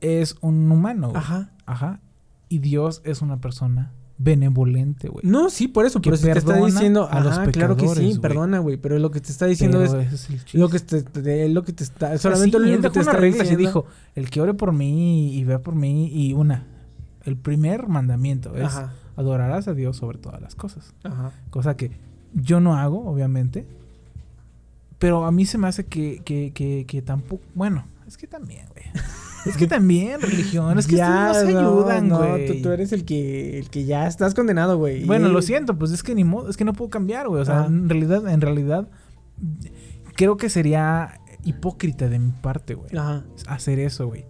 es 0.00 0.36
un 0.40 0.70
humano, 0.70 1.08
güey. 1.10 1.18
Ajá. 1.18 1.50
Ajá. 1.66 2.00
Y 2.48 2.58
Dios 2.58 3.00
es 3.04 3.22
una 3.22 3.40
persona 3.40 3.92
benevolente, 4.16 5.08
güey. 5.08 5.26
No, 5.26 5.50
sí, 5.50 5.66
por 5.68 5.86
eso, 5.86 6.00
Que 6.00 6.10
pero 6.10 6.16
si 6.16 6.24
te 6.24 6.38
está 6.38 6.56
diciendo... 6.64 7.08
a 7.10 7.20
los 7.20 7.32
Ajá, 7.38 7.50
claro 7.50 7.76
que 7.76 7.88
sí, 7.88 8.18
perdona, 8.20 8.58
güey. 8.60 8.76
Pero 8.76 8.98
lo 8.98 9.10
que 9.10 9.20
te 9.20 9.30
está 9.32 9.46
diciendo 9.46 9.78
Pero 9.78 10.00
es... 10.00 10.54
Lo 10.54 10.68
que 10.68 10.78
te, 10.78 11.02
te- 11.02 11.48
lo 11.48 11.64
que 11.64 11.72
te 11.72 11.82
está... 11.84 12.16
Solamente 12.18 12.58
lo 12.58 12.80
que 12.82 12.90
te 12.90 13.00
está 13.00 13.12
regla 13.12 13.44
y 13.44 13.56
dijo, 13.56 13.86
el 14.14 14.30
que 14.30 14.40
ore 14.40 14.54
por 14.54 14.72
mí 14.72 15.34
y 15.34 15.44
vea 15.44 15.60
por 15.60 15.74
mí 15.74 16.08
y 16.12 16.32
una. 16.32 16.66
El 17.24 17.36
primer 17.36 17.88
mandamiento 17.88 18.54
es 18.54 18.64
Ajá, 18.64 18.92
adorarás 19.16 19.66
a 19.68 19.74
Dios 19.74 19.96
sobre 19.96 20.18
todas 20.18 20.40
las 20.40 20.54
cosas. 20.54 20.94
ajá. 21.02 21.32
Cosa 21.50 21.76
que 21.76 21.90
yo 22.34 22.60
no 22.60 22.76
hago, 22.76 23.04
obviamente. 23.06 23.66
Pero 24.98 25.24
a 25.24 25.32
mí 25.32 25.44
se 25.46 25.58
me 25.58 25.68
hace 25.68 25.86
que, 25.86 26.22
que, 26.24 26.52
que, 26.52 26.84
que 26.86 27.02
tampoco... 27.02 27.42
Bueno, 27.54 27.84
es 28.06 28.16
que 28.16 28.26
también, 28.26 28.66
güey. 28.72 28.84
Es 29.44 29.56
que 29.58 29.66
también, 29.66 30.20
religión. 30.22 30.78
Es 30.78 30.86
que 30.86 30.96
Ya, 30.96 31.28
no 31.28 31.34
se 31.34 31.48
ayudan, 31.48 32.08
no, 32.08 32.18
güey. 32.18 32.46
tú, 32.46 32.62
tú 32.62 32.70
eres 32.70 32.92
el 32.92 33.04
que, 33.04 33.58
el 33.58 33.68
que 33.68 33.84
ya 33.84 34.06
estás 34.06 34.32
condenado, 34.34 34.78
güey. 34.78 35.04
Bueno, 35.04 35.28
lo 35.28 35.42
siento, 35.42 35.76
pues 35.78 35.90
es 35.90 36.02
que 36.02 36.14
ni 36.14 36.24
modo, 36.24 36.48
es 36.48 36.56
que 36.56 36.64
no 36.64 36.72
puedo 36.72 36.88
cambiar, 36.90 37.28
güey. 37.28 37.42
O 37.42 37.44
sea, 37.44 37.60
Ajá. 37.60 37.66
en 37.66 37.88
realidad, 37.90 38.26
en 38.28 38.40
realidad, 38.40 38.88
creo 40.16 40.36
que 40.36 40.48
sería 40.48 41.20
hipócrita 41.44 42.08
de 42.08 42.18
mi 42.18 42.32
parte, 42.32 42.74
güey. 42.74 42.96
Ajá. 42.96 43.24
Hacer 43.46 43.78
eso, 43.80 44.06
güey. 44.06 44.24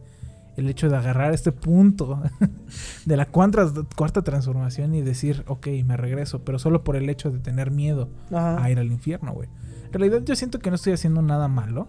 El 0.56 0.68
hecho 0.68 0.88
de 0.88 0.96
agarrar 0.96 1.32
este 1.34 1.52
punto 1.52 2.22
de 3.06 3.16
la 3.16 3.26
cuarta, 3.26 3.70
cuarta 3.96 4.22
transformación 4.22 4.94
y 4.94 5.02
decir, 5.02 5.44
ok, 5.46 5.66
me 5.84 5.96
regreso, 5.96 6.44
pero 6.44 6.58
solo 6.58 6.84
por 6.84 6.96
el 6.96 7.08
hecho 7.08 7.30
de 7.30 7.38
tener 7.38 7.70
miedo 7.70 8.08
Ajá. 8.30 8.62
a 8.62 8.70
ir 8.70 8.78
al 8.78 8.90
infierno, 8.90 9.32
güey. 9.32 9.48
En 9.94 10.00
realidad 10.00 10.22
yo 10.24 10.34
siento 10.36 10.58
que 10.58 10.70
no 10.70 10.76
estoy 10.76 10.92
haciendo 10.92 11.22
nada 11.22 11.48
malo. 11.48 11.88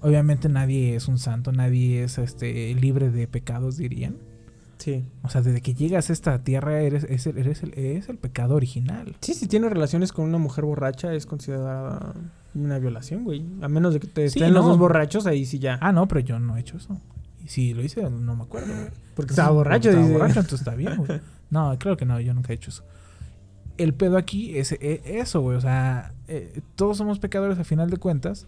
Obviamente 0.00 0.48
nadie 0.48 0.94
es 0.96 1.08
un 1.08 1.18
santo, 1.18 1.52
nadie 1.52 2.04
es 2.04 2.18
este 2.18 2.74
libre 2.74 3.10
de 3.10 3.26
pecados, 3.26 3.76
dirían. 3.76 4.16
Sí. 4.78 5.04
O 5.22 5.28
sea, 5.28 5.42
desde 5.42 5.60
que 5.60 5.74
llegas 5.74 6.08
a 6.08 6.14
esta 6.14 6.42
tierra 6.42 6.80
eres, 6.80 7.04
es 7.04 7.26
el, 7.26 7.36
eres 7.36 7.62
el, 7.62 7.74
es 7.74 8.08
el 8.08 8.16
pecado 8.16 8.54
original. 8.54 9.14
Sí, 9.20 9.34
si 9.34 9.46
tienes 9.46 9.70
relaciones 9.70 10.10
con 10.12 10.24
una 10.24 10.38
mujer 10.38 10.64
borracha 10.64 11.12
es 11.12 11.26
considerada 11.26 12.14
una 12.54 12.78
violación, 12.78 13.24
güey. 13.24 13.44
A 13.60 13.68
menos 13.68 13.92
de 13.92 14.00
que 14.00 14.06
te 14.06 14.30
Sí, 14.30 14.38
estén 14.38 14.54
los 14.54 14.64
dos 14.64 14.78
borrachos, 14.78 15.26
ahí 15.26 15.44
sí 15.44 15.58
ya. 15.58 15.78
Ah, 15.82 15.92
no, 15.92 16.08
pero 16.08 16.20
yo 16.20 16.38
no 16.38 16.56
he 16.56 16.60
hecho 16.60 16.78
eso. 16.78 16.98
Y 17.44 17.48
si 17.48 17.74
lo 17.74 17.82
hice, 17.82 18.08
no 18.08 18.36
me 18.36 18.44
acuerdo, 18.44 18.72
güey. 18.72 18.88
porque 19.14 19.32
estaba 19.32 19.50
borracho, 19.50 19.90
Estaba 19.90 20.08
borracho, 20.08 20.40
entonces 20.40 20.60
está 20.60 20.74
bien, 20.74 20.96
güey. 20.96 21.20
No, 21.50 21.76
claro 21.80 21.96
que 21.96 22.04
no, 22.06 22.20
yo 22.20 22.32
nunca 22.32 22.52
he 22.52 22.56
hecho 22.56 22.70
eso. 22.70 22.84
El 23.78 23.94
pedo 23.94 24.16
aquí 24.16 24.58
es 24.58 24.72
eh, 24.72 25.02
eso, 25.04 25.40
güey. 25.40 25.56
O 25.56 25.60
sea, 25.60 26.12
eh, 26.28 26.60
todos 26.74 26.98
somos 26.98 27.18
pecadores 27.18 27.58
a 27.58 27.64
final 27.64 27.90
de 27.90 27.96
cuentas. 27.96 28.46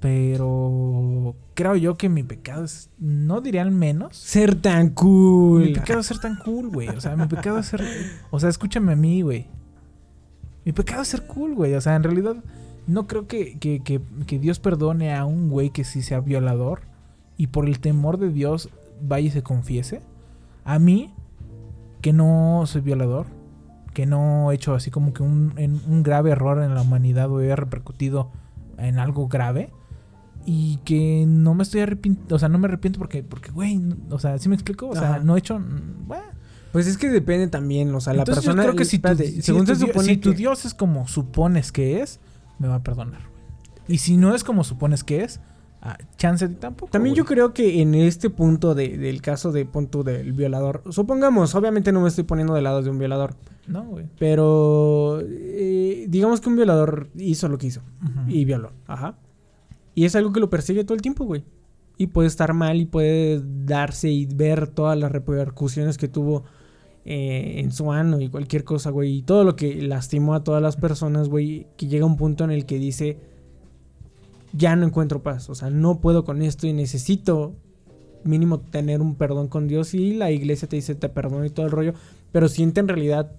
Pero 0.00 1.34
creo 1.54 1.74
yo 1.74 1.96
que 1.96 2.08
mi 2.08 2.22
pecado 2.22 2.64
es, 2.64 2.88
no 2.98 3.40
diría 3.40 3.62
al 3.62 3.72
menos. 3.72 4.16
Ser 4.16 4.54
tan 4.54 4.90
cool. 4.90 5.64
Mi 5.64 5.72
pecado 5.72 6.00
es 6.00 6.06
ser 6.06 6.20
tan 6.20 6.36
cool, 6.36 6.68
güey. 6.68 6.88
O 6.88 7.00
sea, 7.00 7.16
mi 7.16 7.26
pecado 7.26 7.58
es 7.58 7.66
ser. 7.66 7.82
O 8.30 8.38
sea, 8.38 8.48
escúchame 8.48 8.92
a 8.92 8.96
mí, 8.96 9.22
güey. 9.22 9.46
Mi 10.64 10.72
pecado 10.72 11.02
es 11.02 11.08
ser 11.08 11.26
cool, 11.26 11.54
güey. 11.54 11.74
O 11.74 11.80
sea, 11.80 11.96
en 11.96 12.04
realidad, 12.04 12.36
no 12.86 13.08
creo 13.08 13.26
que, 13.26 13.58
que, 13.58 13.80
que, 13.80 14.00
que 14.26 14.38
Dios 14.38 14.60
perdone 14.60 15.14
a 15.14 15.24
un 15.24 15.50
güey 15.50 15.70
que 15.70 15.82
sí 15.82 16.02
sea 16.02 16.20
violador 16.20 16.82
y 17.36 17.48
por 17.48 17.66
el 17.66 17.80
temor 17.80 18.18
de 18.18 18.30
Dios 18.30 18.68
vaya 19.00 19.26
y 19.26 19.30
se 19.30 19.42
confiese. 19.42 20.00
A 20.64 20.78
mí, 20.78 21.12
que 22.02 22.12
no 22.12 22.62
soy 22.66 22.82
violador, 22.82 23.26
que 23.98 24.06
no 24.06 24.52
he 24.52 24.54
hecho 24.54 24.74
así 24.76 24.92
como 24.92 25.12
que 25.12 25.24
un, 25.24 25.54
en- 25.56 25.80
un 25.88 26.04
grave 26.04 26.30
error 26.30 26.62
en 26.62 26.72
la 26.72 26.82
humanidad 26.82 27.28
o 27.32 27.40
he 27.40 27.56
repercutido 27.56 28.30
en 28.76 29.00
algo 29.00 29.26
grave. 29.26 29.72
Y 30.46 30.76
que 30.84 31.24
no 31.26 31.52
me 31.54 31.64
estoy 31.64 31.80
arrepintiendo, 31.80 32.36
o 32.36 32.38
sea, 32.38 32.48
no 32.48 32.58
me 32.60 32.68
arrepiento 32.68 33.00
porque, 33.00 33.24
porque, 33.24 33.50
güey, 33.50 33.82
o 34.10 34.20
sea, 34.20 34.38
¿sí 34.38 34.48
me 34.48 34.54
explico? 34.54 34.88
O 34.88 34.94
sea, 34.94 35.16
Ajá. 35.16 35.18
no 35.24 35.34
he 35.34 35.40
hecho, 35.40 35.58
mm, 35.58 36.06
bueno. 36.06 36.22
Pues 36.70 36.86
es 36.86 36.96
que 36.96 37.08
depende 37.08 37.48
también, 37.48 37.92
o 37.92 38.00
sea, 38.00 38.12
la 38.12 38.20
Entonces 38.20 38.44
persona. 38.44 38.62
yo 38.62 38.68
creo 38.68 38.78
que 38.78 38.84
si, 38.84 39.00
tu, 39.00 39.08
espérate, 39.08 39.32
si 39.32 39.42
según 39.42 39.64
tu 39.66 39.74
Dios- 39.74 40.60
tu 40.60 40.68
es 40.68 40.74
como 40.74 41.08
supones 41.08 41.72
que 41.72 42.00
es, 42.00 42.20
me 42.60 42.68
va 42.68 42.76
a 42.76 42.82
perdonar. 42.84 43.22
Y 43.88 43.98
si 43.98 44.16
no 44.16 44.32
es 44.32 44.44
como 44.44 44.62
supones 44.62 45.02
que 45.02 45.24
es, 45.24 45.40
ah, 45.90 45.98
chance 46.16 46.46
de 46.48 46.54
tampoco. 46.54 46.90
También 46.92 47.14
yo 47.14 47.24
creo 47.24 47.52
que 47.54 47.80
en 47.82 47.94
este 47.94 48.30
punto 48.30 48.74
de- 48.74 48.96
del 48.98 49.20
caso 49.22 49.52
de 49.52 49.64
punto 49.64 50.02
del 50.02 50.32
violador, 50.32 50.82
supongamos, 50.90 51.54
obviamente 51.54 51.92
no 51.92 52.00
me 52.00 52.08
estoy 52.08 52.24
poniendo 52.24 52.54
del 52.54 52.64
lado 52.64 52.82
de 52.82 52.90
un 52.90 52.98
violador, 52.98 53.34
No, 53.66 53.84
güey. 53.84 54.06
pero 54.18 55.20
eh, 55.24 56.06
digamos 56.08 56.40
que 56.40 56.48
un 56.48 56.56
violador 56.56 57.08
hizo 57.16 57.48
lo 57.48 57.58
que 57.58 57.68
hizo 57.68 57.82
y 58.26 58.44
violó, 58.44 58.72
ajá. 58.86 59.18
Y 59.94 60.04
es 60.04 60.14
algo 60.14 60.32
que 60.32 60.40
lo 60.40 60.48
persigue 60.50 60.84
todo 60.84 60.94
el 60.94 61.02
tiempo, 61.02 61.24
güey. 61.24 61.44
Y 61.96 62.06
puede 62.08 62.28
estar 62.28 62.52
mal 62.54 62.80
y 62.80 62.86
puede 62.86 63.42
darse 63.64 64.08
y 64.08 64.26
ver 64.26 64.68
todas 64.68 64.96
las 64.96 65.10
repercusiones 65.10 65.98
que 65.98 66.06
tuvo 66.06 66.44
eh, 67.04 67.54
en 67.58 67.72
su 67.72 67.90
ano 67.90 68.20
y 68.20 68.28
cualquier 68.28 68.62
cosa, 68.62 68.90
güey. 68.90 69.16
Y 69.16 69.22
todo 69.22 69.42
lo 69.42 69.56
que 69.56 69.82
lastimó 69.82 70.34
a 70.34 70.44
todas 70.44 70.62
las 70.62 70.76
personas, 70.76 71.28
güey. 71.28 71.66
Que 71.76 71.88
llega 71.88 72.06
un 72.06 72.16
punto 72.16 72.44
en 72.44 72.52
el 72.52 72.66
que 72.66 72.78
dice, 72.78 73.18
ya 74.52 74.76
no 74.76 74.86
encuentro 74.86 75.22
paz. 75.22 75.48
O 75.50 75.54
sea, 75.54 75.70
no 75.70 76.00
puedo 76.00 76.24
con 76.24 76.42
esto 76.42 76.66
y 76.66 76.72
necesito 76.72 77.54
mínimo 78.24 78.60
tener 78.60 79.00
un 79.00 79.14
perdón 79.14 79.48
con 79.48 79.68
Dios. 79.68 79.94
Y 79.94 80.14
la 80.14 80.30
iglesia 80.30 80.68
te 80.68 80.76
dice, 80.76 80.94
te 80.94 81.08
perdono 81.08 81.44
y 81.44 81.50
todo 81.50 81.66
el 81.66 81.72
rollo. 81.72 81.94
Pero 82.32 82.48
siente 82.48 82.80
en 82.80 82.88
realidad 82.88 83.32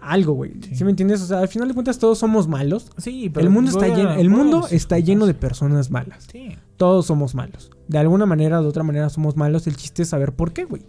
algo, 0.00 0.34
güey. 0.34 0.52
Sí. 0.62 0.76
¿Sí 0.76 0.84
me 0.84 0.90
entiendes? 0.90 1.22
O 1.22 1.26
sea, 1.26 1.40
al 1.40 1.48
final 1.48 1.68
de 1.68 1.74
cuentas 1.74 1.98
todos 1.98 2.18
somos 2.18 2.48
malos. 2.48 2.90
Sí, 2.98 3.30
pero 3.32 3.46
El 3.46 3.52
mundo 3.52 3.70
está 3.70 3.88
lleno, 3.88 4.12
el 4.14 4.30
mundo 4.30 4.66
está 4.70 4.98
lleno 4.98 5.26
de 5.26 5.34
personas 5.34 5.90
malas. 5.90 6.26
Sí. 6.30 6.56
Todos 6.76 7.06
somos 7.06 7.34
malos. 7.34 7.70
De 7.88 7.98
alguna 7.98 8.26
manera 8.26 8.60
o 8.60 8.62
de 8.62 8.68
otra 8.68 8.82
manera 8.82 9.08
somos 9.08 9.36
malos. 9.36 9.66
El 9.66 9.76
chiste 9.76 10.02
es 10.02 10.08
saber 10.08 10.32
por 10.32 10.52
qué, 10.52 10.64
güey. 10.64 10.82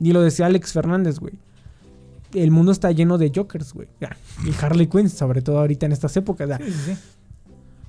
Y 0.00 0.12
lo 0.12 0.20
decía 0.20 0.46
Alex 0.46 0.72
Fernández, 0.72 1.18
güey. 1.20 1.34
El 2.34 2.50
mundo 2.50 2.72
está 2.72 2.90
lleno 2.90 3.18
de 3.18 3.32
jokers, 3.34 3.72
güey. 3.72 3.88
Y 4.44 4.64
Harley 4.64 4.88
Quinn, 4.88 5.08
sobre 5.08 5.42
todo 5.42 5.58
ahorita 5.58 5.86
en 5.86 5.92
estas 5.92 6.16
épocas. 6.16 6.50
sí, 6.62 6.72
sí. 6.72 6.96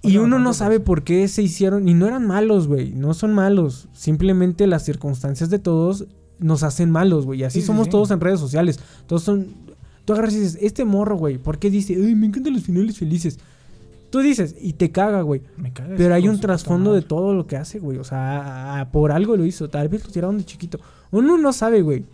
Y 0.03 0.17
uno 0.17 0.37
no 0.37 0.45
¿cuánto 0.45 0.53
sabe 0.53 0.79
por 0.79 1.03
qué 1.03 1.27
se 1.27 1.41
hicieron. 1.41 1.87
Y 1.87 1.93
no 1.93 2.07
eran 2.07 2.25
malos, 2.25 2.67
güey. 2.67 2.91
No 2.91 3.13
son 3.13 3.33
malos. 3.33 3.87
Simplemente 3.93 4.67
las 4.67 4.83
circunstancias 4.83 5.49
de 5.49 5.59
todos 5.59 6.05
nos 6.39 6.63
hacen 6.63 6.91
malos, 6.91 7.25
güey. 7.25 7.41
Y 7.41 7.43
así 7.43 7.59
Sí, 7.59 7.61
sí, 7.61 7.67
somos 7.67 7.85
sí. 7.85 7.91
todos 7.91 8.11
en 8.11 8.19
redes 8.21 8.39
sociales. 8.39 8.79
Todos 9.07 9.23
son. 9.23 9.47
Tú 10.05 10.13
agarras 10.13 10.33
y 10.35 10.39
dices, 10.39 10.57
este 10.61 10.85
morro, 10.85 11.17
güey, 11.17 11.37
¿por 11.37 11.57
qué 11.59 11.69
dice, 11.69 11.95
ay, 11.95 12.15
me 12.15 12.27
encantan 12.27 12.53
los 12.53 12.63
finales 12.63 12.97
felices? 12.97 13.39
Tú 14.09 14.19
dices, 14.19 14.55
y 14.61 14.73
te 14.73 14.91
caga, 14.91 15.21
güey. 15.21 15.41
Me 15.57 15.73
caga 15.73 15.95
Pero 15.97 16.13
hay 16.13 16.29
un 16.29 16.39
trasfondo 16.39 16.93
de 16.93 17.01
todo 17.01 17.33
lo 17.33 17.45
que 17.45 17.57
hace, 17.57 17.79
güey. 17.79 17.97
O 17.97 18.05
sea, 18.05 18.87
por 18.93 19.11
algo 19.11 19.35
lo 19.35 19.45
hizo. 19.45 19.69
Tal 19.69 19.89
vez 19.89 20.05
lo 20.05 20.11
tiraron 20.11 20.37
de 20.37 20.45
chiquito. 20.45 20.79
Uno 21.11 21.37
no 21.37 21.51
sabe, 21.51 21.81
güey. 21.81 22.05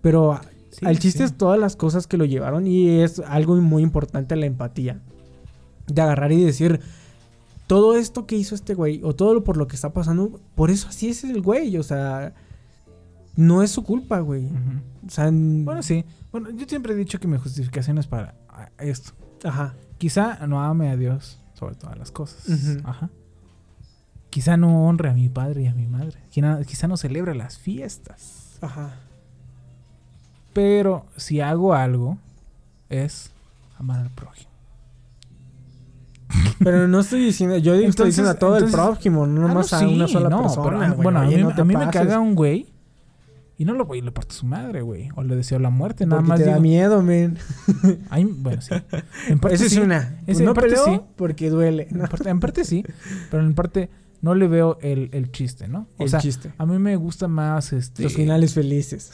Pero 0.00 0.38
Sí, 0.70 0.86
al 0.86 0.98
chiste 0.98 1.22
es 1.22 1.36
todas 1.36 1.58
las 1.58 1.76
cosas 1.76 2.06
que 2.06 2.16
lo 2.16 2.24
llevaron. 2.24 2.66
Y 2.66 3.00
es 3.00 3.20
algo 3.20 3.56
muy 3.56 3.82
importante 3.82 4.36
la 4.36 4.46
empatía. 4.46 5.00
De 5.86 6.02
agarrar 6.02 6.32
y 6.32 6.44
decir, 6.44 6.80
todo 7.66 7.96
esto 7.96 8.26
que 8.26 8.36
hizo 8.36 8.54
este 8.54 8.74
güey, 8.74 9.00
o 9.02 9.14
todo 9.14 9.34
lo 9.34 9.44
por 9.44 9.56
lo 9.56 9.66
que 9.66 9.76
está 9.76 9.92
pasando, 9.92 10.40
por 10.54 10.70
eso 10.70 10.88
así 10.88 11.08
es 11.08 11.24
el 11.24 11.40
güey. 11.40 11.76
O 11.76 11.82
sea, 11.82 12.34
no 13.36 13.62
es 13.62 13.70
su 13.70 13.82
culpa, 13.82 14.20
güey. 14.20 14.46
Ujú. 14.46 15.06
O 15.06 15.10
sea, 15.10 15.30
Bueno, 15.32 15.82
sí. 15.82 16.04
Bueno, 16.30 16.50
yo 16.50 16.66
siempre 16.66 16.92
he 16.94 16.96
dicho 16.96 17.18
que 17.20 17.28
mi 17.28 17.38
justificación 17.38 17.98
es 17.98 18.06
para 18.06 18.34
ah, 18.48 18.68
esto. 18.78 19.12
ajá. 19.44 19.74
Quizá 19.98 20.46
no 20.46 20.60
ame 20.62 20.90
a 20.90 20.96
Dios 20.96 21.40
sobre 21.54 21.76
todas 21.76 21.96
las 21.96 22.10
cosas. 22.10 22.46
Ajá. 22.84 23.08
Quizá 24.28 24.56
no 24.56 24.86
honre 24.86 25.08
a 25.10 25.14
mi 25.14 25.28
padre 25.28 25.62
y 25.62 25.66
a 25.68 25.74
mi 25.74 25.86
madre. 25.86 26.18
Quizá, 26.30 26.60
quizá 26.64 26.88
no 26.88 26.96
celebre 26.96 27.34
las 27.34 27.56
fiestas. 27.58 28.58
Ajá. 28.60 28.96
Pero 30.52 31.06
si 31.16 31.40
hago 31.40 31.74
algo, 31.74 32.18
es 32.88 33.30
amar 33.78 34.00
al 34.00 34.10
prójimo. 34.10 34.50
Pero 36.62 36.88
no 36.88 37.00
estoy 37.00 37.24
diciendo, 37.24 37.56
yo 37.58 37.74
digo, 37.74 37.88
estoy 37.88 38.06
Entonces- 38.08 38.12
diciendo 38.14 38.30
a 38.30 38.34
todo 38.38 38.56
el 38.56 38.64
entonces- 38.64 38.86
prójimo, 38.86 39.26
no 39.26 39.44
Ah, 39.44 39.48
nomás 39.48 39.72
a 39.72 39.86
una 39.86 40.08
sola 40.08 40.28
no, 40.30 40.42
persona. 40.42 40.64
pero 40.64 40.80
a- 40.82 40.88
güey. 40.88 41.02
bueno, 41.02 41.20
a 41.20 41.24
mí, 41.26 41.36
no 41.36 41.50
a 41.50 41.64
mí 41.64 41.76
me 41.76 41.90
caga 41.90 42.18
un 42.18 42.34
güey. 42.34 42.66
Y 43.56 43.64
no 43.64 43.74
lo 43.74 43.84
voy 43.84 43.98
y 43.98 44.02
le 44.02 44.10
parto 44.10 44.32
a 44.34 44.36
su 44.38 44.46
madre, 44.46 44.82
güey. 44.82 45.10
O 45.14 45.22
le 45.22 45.36
deseo 45.36 45.60
la 45.60 45.70
muerte, 45.70 46.06
nada 46.06 46.22
Porque 46.22 46.28
más. 46.28 46.40
te 46.40 46.46
da 46.46 46.58
miedo, 46.58 47.02
men. 47.02 47.38
bueno, 48.38 48.60
sí. 48.60 48.74
En 49.28 49.38
parte 49.38 49.54
Esa 49.54 49.66
es 49.66 49.76
una. 49.76 50.18
Ese 50.26 50.42
no 50.42 50.50
en 50.50 50.54
parte 50.56 50.70
peleo 50.70 50.84
sí. 50.86 51.00
porque 51.14 51.50
duele. 51.50 51.86
En 51.88 51.98
parte, 52.00 52.28
en 52.30 52.40
parte 52.40 52.64
sí, 52.64 52.84
pero 53.30 53.44
en 53.44 53.54
parte 53.54 53.90
no 54.22 54.34
le 54.34 54.48
veo 54.48 54.78
el, 54.82 55.08
el 55.12 55.30
chiste, 55.30 55.68
¿no? 55.68 55.86
O 55.98 56.02
el 56.02 56.08
sea, 56.10 56.18
chiste. 56.18 56.52
a 56.58 56.66
mí 56.66 56.78
me 56.80 56.96
gusta 56.96 57.28
más 57.28 57.72
este. 57.72 58.02
Los 58.02 58.14
finales 58.14 58.54
felices. 58.54 59.12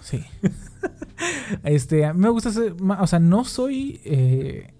Sí. 0.00 0.22
este, 1.64 2.04
a 2.04 2.12
mí 2.12 2.20
me 2.20 2.28
gusta 2.28 2.52
ser 2.52 2.74
o 2.80 3.06
sea, 3.06 3.18
no 3.18 3.44
soy 3.44 4.00
eh, 4.04 4.74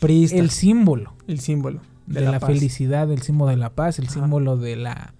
Priista. 0.00 0.36
el 0.36 0.44
El, 0.44 0.50
símbolo 0.50 1.14
símbolo. 1.38 1.80
de, 2.06 2.20
la, 2.20 2.40
felicidad, 2.40 3.10
el 3.10 3.22
símbolo 3.22 3.50
de 3.50 3.56
la 3.56 3.70
paz, 3.74 3.98
el 3.98 4.06
Ajá. 4.06 4.14
símbolo 4.20 4.56
de 4.56 4.76
la 4.76 5.14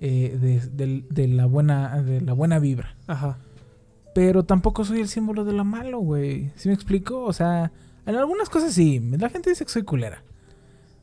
eh, 0.00 0.62
de, 0.72 1.28
la 1.28 1.46
buena 1.46 2.02
de 2.02 2.20
la 2.20 2.32
buena 2.32 2.58
vibra. 2.58 2.96
Ajá. 3.06 3.38
Pero 4.14 4.44
tampoco 4.44 4.84
soy 4.84 5.00
el 5.00 5.08
símbolo 5.08 5.44
de 5.44 5.52
lo 5.52 5.64
malo, 5.64 5.98
güey. 6.00 6.50
¿Sí 6.56 6.68
me 6.68 6.74
explico? 6.74 7.22
O 7.22 7.32
sea, 7.32 7.70
en 8.06 8.16
algunas 8.16 8.48
cosas 8.48 8.72
sí. 8.72 8.98
La 9.18 9.28
gente 9.28 9.50
dice 9.50 9.64
que 9.64 9.70
soy 9.70 9.82
culera. 9.82 10.22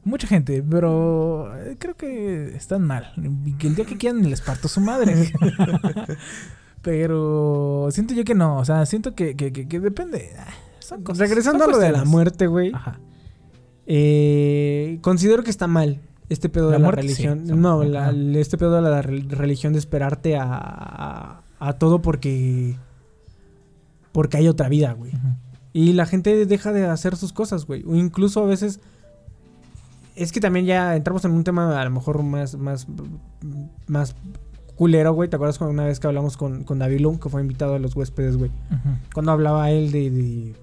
Mucha 0.03 0.27
gente, 0.27 0.63
pero 0.63 1.53
eh, 1.57 1.75
creo 1.79 1.95
que 1.95 2.55
están 2.55 2.83
mal. 2.83 3.13
Que 3.59 3.67
el 3.67 3.75
día 3.75 3.85
que 3.85 3.97
quieran 3.97 4.29
les 4.29 4.41
parto 4.41 4.67
su 4.67 4.79
madre. 4.81 5.31
pero 6.81 7.87
siento 7.91 8.13
yo 8.13 8.23
que 8.23 8.35
no. 8.35 8.57
O 8.57 8.65
sea, 8.65 8.85
siento 8.85 9.15
que, 9.15 9.35
que, 9.35 9.51
que- 9.51 9.67
que 9.67 9.79
depende. 9.79 10.31
Son 10.87 11.03
cosas, 11.03 11.19
Regresando 11.19 11.65
a 11.65 11.67
lo 11.67 11.77
de 11.79 11.91
la 11.91 12.05
muerte, 12.05 12.47
güey. 12.47 12.71
Ajá. 12.73 12.99
eh, 13.85 14.99
considero 15.01 15.43
que 15.43 15.49
está 15.49 15.67
mal 15.67 15.99
este 16.29 16.49
pedo 16.49 16.67
La 16.67 16.73
de 16.73 16.79
la 16.79 16.85
muerte, 16.85 17.01
religión. 17.01 17.43
no, 17.61 17.83
la- 17.83 18.11
este 18.39 18.57
pedo 18.57 18.75
de 18.75 18.81
la 18.81 19.01
re- 19.01 19.25
religión 19.29 19.73
de 19.73 19.79
esperarte 19.79 20.35
a, 20.37 20.45
a, 20.49 21.41
a 21.59 21.73
todo 21.73 22.01
porque. 22.01 22.75
Porque 24.11 24.37
hay 24.37 24.47
otra 24.47 24.67
vida, 24.69 24.93
güey. 24.93 25.11
Y 25.73 25.93
la 25.93 26.05
gente 26.05 26.45
deja 26.45 26.71
de 26.73 26.85
hacer 26.87 27.15
sus 27.15 27.33
cosas, 27.33 27.65
güey. 27.65 27.83
O 27.87 27.95
incluso 27.95 28.43
a 28.43 28.47
veces. 28.47 28.79
Es 30.15 30.31
que 30.31 30.39
también 30.39 30.65
ya 30.65 30.95
entramos 30.95 31.23
en 31.25 31.31
un 31.31 31.43
tema 31.43 31.79
a 31.79 31.83
lo 31.85 31.91
mejor 31.91 32.23
más, 32.23 32.55
más, 32.57 32.87
más 33.85 34.15
culero, 34.75 35.13
güey. 35.13 35.29
¿Te 35.29 35.35
acuerdas 35.35 35.59
cuando 35.59 35.73
una 35.73 35.85
vez 35.85 35.99
que 35.99 36.07
hablamos 36.07 36.35
con, 36.37 36.63
con 36.63 36.79
David 36.79 37.01
Lung, 37.01 37.19
que 37.19 37.29
fue 37.29 37.41
invitado 37.41 37.75
a 37.75 37.79
los 37.79 37.95
huéspedes, 37.95 38.35
güey? 38.37 38.49
Cuando 39.13 39.31
hablaba 39.31 39.69
él 39.69 39.91
de, 39.91 40.09
de, 40.09 40.55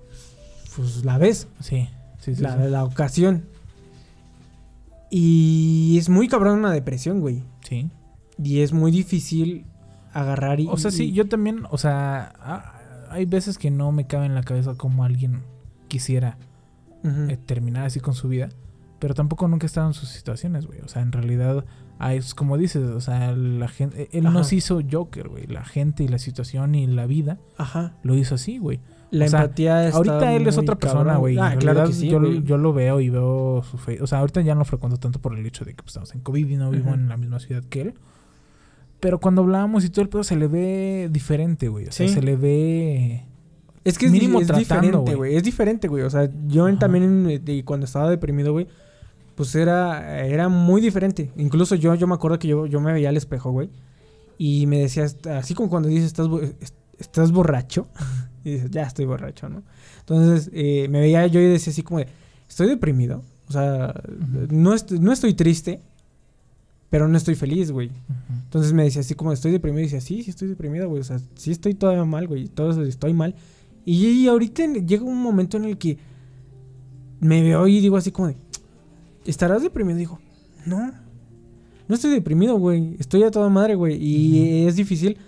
pues 0.76 1.04
la 1.04 1.18
vez, 1.18 1.48
Sí, 1.60 1.88
sí, 2.18 2.34
sí. 2.34 2.42
la, 2.42 2.56
sí. 2.56 2.70
la 2.70 2.84
ocasión. 2.84 3.44
Y 5.10 5.96
es 5.98 6.08
muy 6.08 6.28
cabrón 6.28 6.58
una 6.58 6.72
depresión, 6.72 7.20
güey. 7.20 7.42
Sí. 7.68 7.88
Y 8.42 8.60
es 8.60 8.72
muy 8.72 8.90
difícil 8.90 9.64
agarrar 10.12 10.60
y... 10.60 10.66
O 10.68 10.76
sea, 10.76 10.90
sí, 10.90 11.12
yo 11.12 11.28
también, 11.28 11.64
o 11.70 11.78
sea, 11.78 12.32
ah, 12.40 12.80
hay 13.10 13.24
veces 13.26 13.58
que 13.58 13.70
no 13.70 13.92
me 13.92 14.06
cabe 14.06 14.26
en 14.26 14.34
la 14.34 14.42
cabeza 14.42 14.74
cómo 14.76 15.04
alguien 15.04 15.42
quisiera 15.88 16.36
eh, 17.04 17.38
terminar 17.46 17.84
así 17.84 18.00
con 18.00 18.14
su 18.14 18.28
vida, 18.28 18.48
pero 18.98 19.14
tampoco 19.14 19.46
nunca 19.46 19.66
he 19.66 19.68
estado 19.68 19.86
en 19.86 19.94
sus 19.94 20.08
situaciones, 20.08 20.66
güey. 20.66 20.80
O 20.80 20.88
sea, 20.88 21.02
en 21.02 21.12
realidad, 21.12 21.64
ah, 21.98 22.14
es 22.14 22.34
como 22.34 22.56
dices, 22.58 22.82
o 22.90 23.00
sea, 23.00 23.32
la 23.32 23.68
gente, 23.68 24.08
él 24.12 24.26
Ajá. 24.26 24.34
no 24.38 24.44
se 24.44 24.56
hizo 24.56 24.80
Joker, 24.90 25.28
güey. 25.28 25.46
La 25.46 25.64
gente 25.64 26.04
y 26.04 26.08
la 26.08 26.18
situación 26.18 26.74
y 26.74 26.86
la 26.86 27.06
vida 27.06 27.38
Ajá. 27.56 27.94
lo 28.02 28.14
hizo 28.14 28.34
así, 28.34 28.58
güey. 28.58 28.80
La 29.10 29.26
o 29.26 29.28
sea, 29.28 29.42
empatía 29.42 29.84
está 29.86 29.96
Ahorita 29.98 30.32
él 30.34 30.46
es 30.48 30.58
otra 30.58 30.74
persona, 30.76 31.16
güey. 31.18 31.38
Ah, 31.38 31.56
que 31.56 31.92
sí, 31.92 32.08
yo, 32.08 32.18
güey. 32.20 32.42
yo 32.42 32.58
lo 32.58 32.72
veo 32.72 33.00
y 33.00 33.10
veo 33.10 33.62
su 33.62 33.78
fe. 33.78 34.02
O 34.02 34.06
sea, 34.08 34.18
ahorita 34.18 34.40
ya 34.40 34.54
no 34.54 34.60
lo 34.60 34.64
frecuento 34.64 34.96
tanto 34.98 35.20
por 35.20 35.38
el 35.38 35.46
hecho 35.46 35.64
de 35.64 35.70
que 35.72 35.82
pues, 35.82 35.88
estamos 35.90 36.12
en 36.14 36.20
COVID 36.20 36.48
y 36.48 36.56
no 36.56 36.70
vivo 36.70 36.92
en 36.94 37.08
la 37.08 37.16
misma 37.16 37.38
ciudad 37.38 37.62
que 37.62 37.80
él. 37.82 37.94
Pero 39.00 39.20
cuando 39.20 39.42
hablábamos 39.42 39.84
y 39.84 39.90
todo 39.90 40.02
el 40.02 40.08
pedo 40.08 40.24
se 40.24 40.34
le 40.36 40.46
ve 40.48 41.08
diferente, 41.12 41.68
güey. 41.68 41.86
O 41.86 41.92
sea, 41.92 42.08
Sí. 42.08 42.14
se 42.14 42.22
le 42.22 42.36
ve. 42.36 43.24
Es 43.84 43.98
que 43.98 44.06
es, 44.06 44.12
Mínimo 44.12 44.40
es 44.40 44.46
tratando, 44.46 44.74
diferente, 44.76 45.14
güey. 45.14 45.36
Es 45.36 45.42
diferente, 45.42 45.88
güey. 45.88 46.04
O 46.04 46.10
sea, 46.10 46.28
yo 46.46 46.68
en- 46.68 46.78
también 46.78 47.04
en- 47.28 47.44
de- 47.44 47.64
cuando 47.64 47.84
estaba 47.84 48.08
deprimido, 48.08 48.52
güey, 48.52 48.66
pues 49.34 49.54
era, 49.54 50.24
era 50.26 50.48
muy 50.48 50.80
diferente. 50.80 51.30
Incluso 51.36 51.74
yo, 51.74 51.94
yo 51.94 52.06
me 52.06 52.14
acuerdo 52.14 52.38
que 52.38 52.48
yo, 52.48 52.66
yo 52.66 52.80
me 52.80 52.92
veía 52.92 53.08
al 53.08 53.16
espejo, 53.16 53.50
güey. 53.50 53.68
Y 54.38 54.66
me 54.66 54.78
decía, 54.80 55.06
así 55.36 55.54
como 55.54 55.68
cuando 55.70 55.88
dices, 55.88 56.06
estás, 56.06 56.28
estás 56.98 57.32
borracho. 57.32 57.88
y 58.44 58.52
dices, 58.52 58.70
ya 58.70 58.82
estoy 58.82 59.04
borracho, 59.06 59.48
¿no? 59.48 59.62
Entonces 60.00 60.50
eh, 60.52 60.86
me 60.90 61.00
veía 61.00 61.26
yo 61.26 61.40
y 61.40 61.44
decía 61.46 61.72
así 61.72 61.82
como 61.82 62.00
de, 62.00 62.08
estoy 62.48 62.68
deprimido. 62.68 63.22
O 63.48 63.52
sea, 63.52 63.94
no, 64.50 64.74
est- 64.74 64.92
no 64.92 65.12
estoy 65.12 65.34
triste, 65.34 65.80
pero 66.90 67.08
no 67.08 67.16
estoy 67.16 67.34
feliz, 67.34 67.70
güey. 67.70 67.90
Entonces 68.44 68.72
me 68.72 68.84
decía 68.84 69.00
así 69.00 69.14
como 69.14 69.32
estoy 69.32 69.50
deprimido 69.52 69.80
y 69.80 69.84
decía, 69.84 70.00
sí, 70.00 70.22
sí 70.22 70.30
estoy 70.30 70.48
deprimido, 70.48 70.88
güey. 70.88 71.00
O 71.00 71.04
sea, 71.04 71.18
sí 71.34 71.50
estoy 71.50 71.74
todavía 71.74 72.04
mal, 72.04 72.28
güey. 72.28 72.48
Todo 72.48 72.82
estoy 72.84 73.12
mal. 73.14 73.34
Y, 73.84 74.06
y 74.06 74.28
ahorita 74.28 74.64
llega 74.66 75.02
un 75.04 75.20
momento 75.22 75.56
en 75.56 75.64
el 75.64 75.76
que 75.78 75.98
me 77.20 77.42
veo 77.42 77.66
y 77.66 77.80
digo 77.80 77.96
así 77.96 78.10
como 78.12 78.28
de, 78.28 78.36
¿estarás 79.26 79.62
deprimido? 79.62 79.98
Digo, 79.98 80.18
no. 80.66 80.92
No 81.86 81.94
estoy 81.94 82.12
deprimido, 82.12 82.58
güey. 82.58 82.96
Estoy 82.98 83.22
a 83.24 83.30
toda 83.30 83.48
madre, 83.50 83.74
güey. 83.74 83.96
Y 84.02 84.66
es 84.66 84.76
difícil 84.76 85.18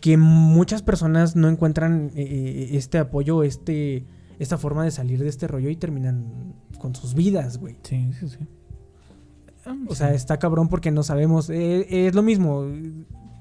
que 0.00 0.16
muchas 0.18 0.82
personas 0.82 1.34
no 1.36 1.48
encuentran 1.48 2.10
eh, 2.14 2.70
este 2.72 2.98
apoyo, 2.98 3.42
este, 3.42 4.04
esta 4.38 4.58
forma 4.58 4.84
de 4.84 4.90
salir 4.90 5.18
de 5.22 5.28
este 5.28 5.48
rollo 5.48 5.70
y 5.70 5.76
terminan 5.76 6.54
con 6.78 6.94
sus 6.94 7.14
vidas, 7.14 7.56
güey. 7.58 7.76
Sí, 7.82 8.10
sí, 8.20 8.28
sí. 8.28 8.38
Ah, 9.64 9.74
O 9.88 9.94
sea, 9.94 10.12
está 10.12 10.38
cabrón 10.38 10.68
porque 10.68 10.90
no 10.90 11.02
sabemos. 11.02 11.48
eh, 11.48 12.06
es 12.06 12.14
lo 12.14 12.22
mismo. 12.22 12.66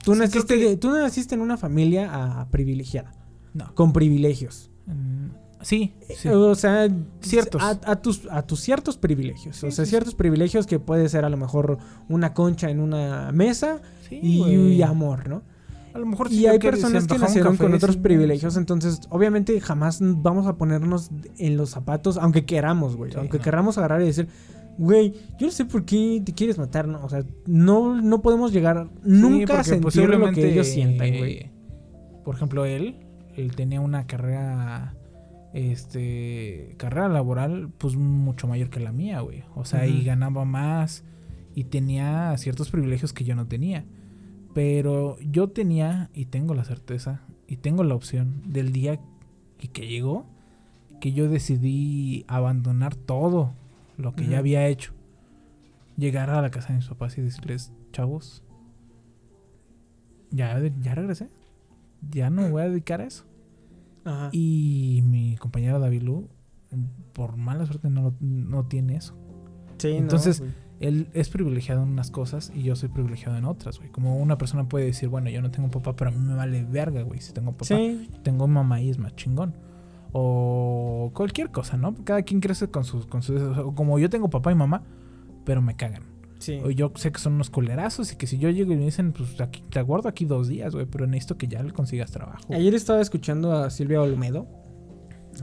Tú 0.05 0.13
Sí, 0.13 0.19
naciste, 0.19 0.57
que- 0.57 0.77
tú 0.77 0.91
naciste 0.91 1.35
en 1.35 1.41
una 1.41 1.57
familia 1.57 2.09
ah, 2.13 2.47
privilegiada, 2.49 3.11
No. 3.53 3.75
con 3.75 3.91
privilegios. 3.91 4.71
Mm, 4.85 5.27
Sí, 5.63 5.95
sí. 6.15 6.29
O 6.29 6.53
sea, 6.55 6.87
Ciertos. 7.21 7.61
A, 7.61 7.79
a 7.85 7.95
tus, 8.01 8.27
a 8.29 8.43
tus 8.43 8.59
ciertos 8.59 8.97
privilegios. 8.97 9.57
Sí, 9.57 9.65
o 9.67 9.71
sea, 9.71 9.85
sí, 9.85 9.89
ciertos 9.89 10.13
privilegios 10.15 10.67
que 10.67 10.79
puede 10.79 11.09
ser 11.09 11.25
a 11.25 11.29
lo 11.29 11.37
mejor 11.37 11.77
una 12.09 12.33
concha 12.33 12.69
en 12.69 12.79
una 12.79 13.31
mesa 13.31 13.81
y, 14.11 14.43
y 14.43 14.81
amor, 14.83 15.27
¿no? 15.27 15.41
A 15.93 15.99
lo 15.99 16.05
mejor 16.07 16.31
Y 16.31 16.41
yo 16.41 16.51
hay 16.51 16.59
personas 16.59 17.05
que 17.07 17.17
nacieron 17.19 17.55
con 17.55 17.73
otros 17.73 17.97
privilegios, 17.97 18.57
entonces 18.57 19.01
obviamente 19.09 19.59
jamás 19.61 19.99
vamos 20.01 20.47
a 20.47 20.57
ponernos 20.57 21.11
en 21.37 21.55
los 21.55 21.69
zapatos, 21.69 22.17
aunque 22.17 22.45
queramos, 22.45 22.95
güey. 22.95 23.11
Aunque 23.15 23.37
no. 23.37 23.43
queramos 23.43 23.77
agarrar 23.77 24.01
y 24.01 24.05
decir, 24.05 24.27
güey, 24.79 25.13
yo 25.39 25.45
no 25.45 25.51
sé 25.53 25.65
por 25.65 25.85
qué 25.85 26.19
te 26.25 26.33
quieres 26.33 26.57
matar, 26.57 26.87
¿no? 26.87 27.05
O 27.05 27.09
sea, 27.09 27.23
no, 27.45 28.01
no 28.01 28.23
podemos 28.23 28.51
llegar 28.51 28.89
nunca 29.03 29.59
a 29.59 29.63
sentir 29.63 30.09
lo 30.09 30.31
que 30.31 30.51
ellos 30.51 30.65
sientan, 30.65 31.09
güey. 31.15 31.33
eh, 31.33 31.51
Por 32.25 32.35
ejemplo, 32.35 32.65
él, 32.65 32.95
él 33.35 33.55
tenía 33.55 33.79
una 33.79 34.07
carrera, 34.07 34.95
este, 35.53 36.73
carrera 36.77 37.07
laboral, 37.07 37.69
pues 37.77 37.95
mucho 37.95 38.47
mayor 38.47 38.69
que 38.69 38.79
la 38.79 38.91
mía, 38.91 39.21
güey. 39.21 39.43
O 39.55 39.65
sea, 39.65 39.87
y 39.87 40.03
ganaba 40.03 40.45
más 40.45 41.03
y 41.55 41.65
tenía 41.65 42.35
ciertos 42.37 42.71
privilegios 42.71 43.13
que 43.13 43.23
yo 43.23 43.35
no 43.35 43.47
tenía. 43.47 43.85
Pero 44.53 45.17
yo 45.19 45.49
tenía 45.49 46.09
y 46.13 46.25
tengo 46.25 46.53
la 46.53 46.63
certeza 46.63 47.21
y 47.47 47.57
tengo 47.57 47.83
la 47.83 47.95
opción 47.95 48.41
del 48.45 48.71
día 48.71 48.99
y 49.59 49.67
que 49.69 49.87
llegó 49.87 50.25
que 50.99 51.13
yo 51.13 51.29
decidí 51.29 52.25
abandonar 52.27 52.95
todo 52.95 53.53
lo 53.97 54.15
que 54.15 54.25
ya 54.27 54.39
había 54.39 54.67
hecho. 54.67 54.93
Llegar 55.97 56.31
a 56.31 56.41
la 56.41 56.49
casa 56.49 56.69
de 56.69 56.75
mis 56.75 56.87
papás 56.87 57.17
y 57.17 57.21
decirles, 57.21 57.71
chavos, 57.91 58.43
ya, 60.31 60.59
ya 60.81 60.95
regresé. 60.95 61.29
Ya 62.09 62.29
no 62.29 62.41
me 62.41 62.49
voy 62.49 62.61
a 62.63 62.69
dedicar 62.69 63.01
a 63.01 63.05
eso. 63.05 63.25
Ajá. 64.05 64.29
Y 64.31 65.01
mi 65.05 65.35
compañero 65.37 65.79
Davilu, 65.79 66.29
por 67.13 67.37
mala 67.37 67.65
suerte, 67.65 67.89
no, 67.89 68.15
no 68.19 68.65
tiene 68.65 68.95
eso. 68.95 69.15
Sí, 69.77 69.89
entonces. 69.89 70.43
Él 70.79 71.07
es 71.13 71.29
privilegiado 71.29 71.83
en 71.83 71.89
unas 71.89 72.11
cosas 72.11 72.51
y 72.53 72.63
yo 72.63 72.75
soy 72.75 72.89
privilegiado 72.89 73.37
en 73.37 73.45
otras, 73.45 73.77
güey. 73.77 73.89
Como 73.89 74.17
una 74.17 74.37
persona 74.37 74.67
puede 74.67 74.85
decir, 74.85 75.07
bueno, 75.07 75.29
yo 75.29 75.41
no 75.41 75.49
tengo 75.49 75.71
papá, 75.71 75.95
pero 75.95 76.09
a 76.09 76.13
mí 76.13 76.19
me 76.19 76.33
vale 76.35 76.65
verga, 76.65 77.03
güey. 77.03 77.21
Si 77.21 77.31
tengo 77.31 77.53
papá, 77.53 77.65
Sí, 77.65 78.09
tengo 78.21 78.47
mamá 78.47 78.81
y 78.81 78.89
es 78.89 78.97
más 78.97 79.15
chingón. 79.15 79.55
O 80.11 81.11
cualquier 81.13 81.51
cosa, 81.51 81.77
¿no? 81.77 81.95
Cada 82.03 82.23
quien 82.23 82.41
crece 82.41 82.67
con 82.67 82.83
sus... 82.83 83.05
Con 83.05 83.21
sus 83.21 83.41
como 83.75 83.97
yo 83.97 84.09
tengo 84.09 84.29
papá 84.29 84.51
y 84.51 84.55
mamá, 84.55 84.83
pero 85.45 85.61
me 85.61 85.75
cagan. 85.77 86.03
Sí. 86.43 86.59
O 86.63 86.69
yo 86.69 86.91
sé 86.95 87.11
que 87.11 87.19
son 87.19 87.33
unos 87.33 87.49
culerazos 87.49 88.11
y 88.11 88.15
que 88.15 88.27
si 88.27 88.37
yo 88.37 88.49
llego 88.49 88.73
y 88.73 88.75
me 88.77 88.85
dicen, 88.85 89.13
pues 89.13 89.39
aquí, 89.41 89.63
te 89.69 89.79
aguardo 89.79 90.09
aquí 90.09 90.25
dos 90.25 90.47
días, 90.47 90.73
güey, 90.73 90.85
pero 90.85 91.07
necesito 91.07 91.37
que 91.37 91.47
ya 91.47 91.61
le 91.63 91.71
consigas 91.71 92.11
trabajo. 92.11 92.53
Ayer 92.53 92.73
estaba 92.75 93.01
escuchando 93.01 93.53
a 93.53 93.69
Silvia 93.69 94.01
Olmedo. 94.01 94.47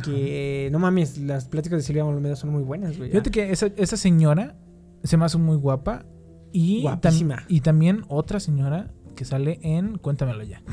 Que 0.04 0.68
no 0.70 0.78
mames, 0.78 1.18
las 1.18 1.46
pláticas 1.46 1.78
de 1.78 1.82
Silvia 1.82 2.04
Olmedo 2.04 2.36
son 2.36 2.50
muy 2.50 2.62
buenas, 2.62 2.96
güey. 2.96 3.10
Fíjate 3.10 3.30
que 3.32 3.50
esa, 3.50 3.66
esa 3.76 3.96
señora 3.96 4.56
se 5.02 5.16
me 5.16 5.24
hace 5.24 5.36
muy 5.38 5.56
guapa 5.56 6.04
y, 6.52 6.82
tam- 7.00 7.12
y 7.48 7.60
también 7.60 8.04
otra 8.08 8.38
señora 8.38 8.92
que 9.16 9.24
sale 9.24 9.58
en 9.62 9.98
Cuéntamelo 9.98 10.44
ya. 10.44 10.62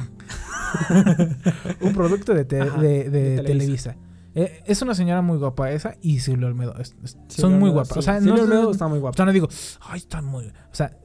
Un 1.82 1.94
producto 1.94 2.34
de, 2.34 2.46
te- 2.46 2.62
Ajá, 2.62 2.80
de- 2.82 3.10
de 3.10 3.30
de 3.32 3.42
Televisa. 3.42 3.96
Eh, 4.40 4.62
es 4.66 4.82
una 4.84 4.94
señora 4.94 5.22
muy 5.24 5.38
guapa 5.40 5.72
esa 5.72 5.96
y 6.02 6.20
Silvia 6.20 6.46
Olmedo. 6.48 6.76
es- 6.80 6.96
son 7.28 7.58
muy 7.60 7.72
guapas. 7.72 7.94
sí. 7.94 8.00
O 8.00 8.02
sea, 8.04 8.20
Silvia 8.20 8.36
no, 8.36 8.44
Olmedo 8.44 8.72
está 8.72 8.88
muy 8.88 9.00
o 9.00 9.02
guapa. 9.02 9.16
sea, 9.18 9.26
no 9.26 9.34
digo, 9.34 9.48
ay, 9.82 9.98
está 9.98 10.22
muy. 10.22 10.46
O 10.46 10.76
sea, 10.76 10.96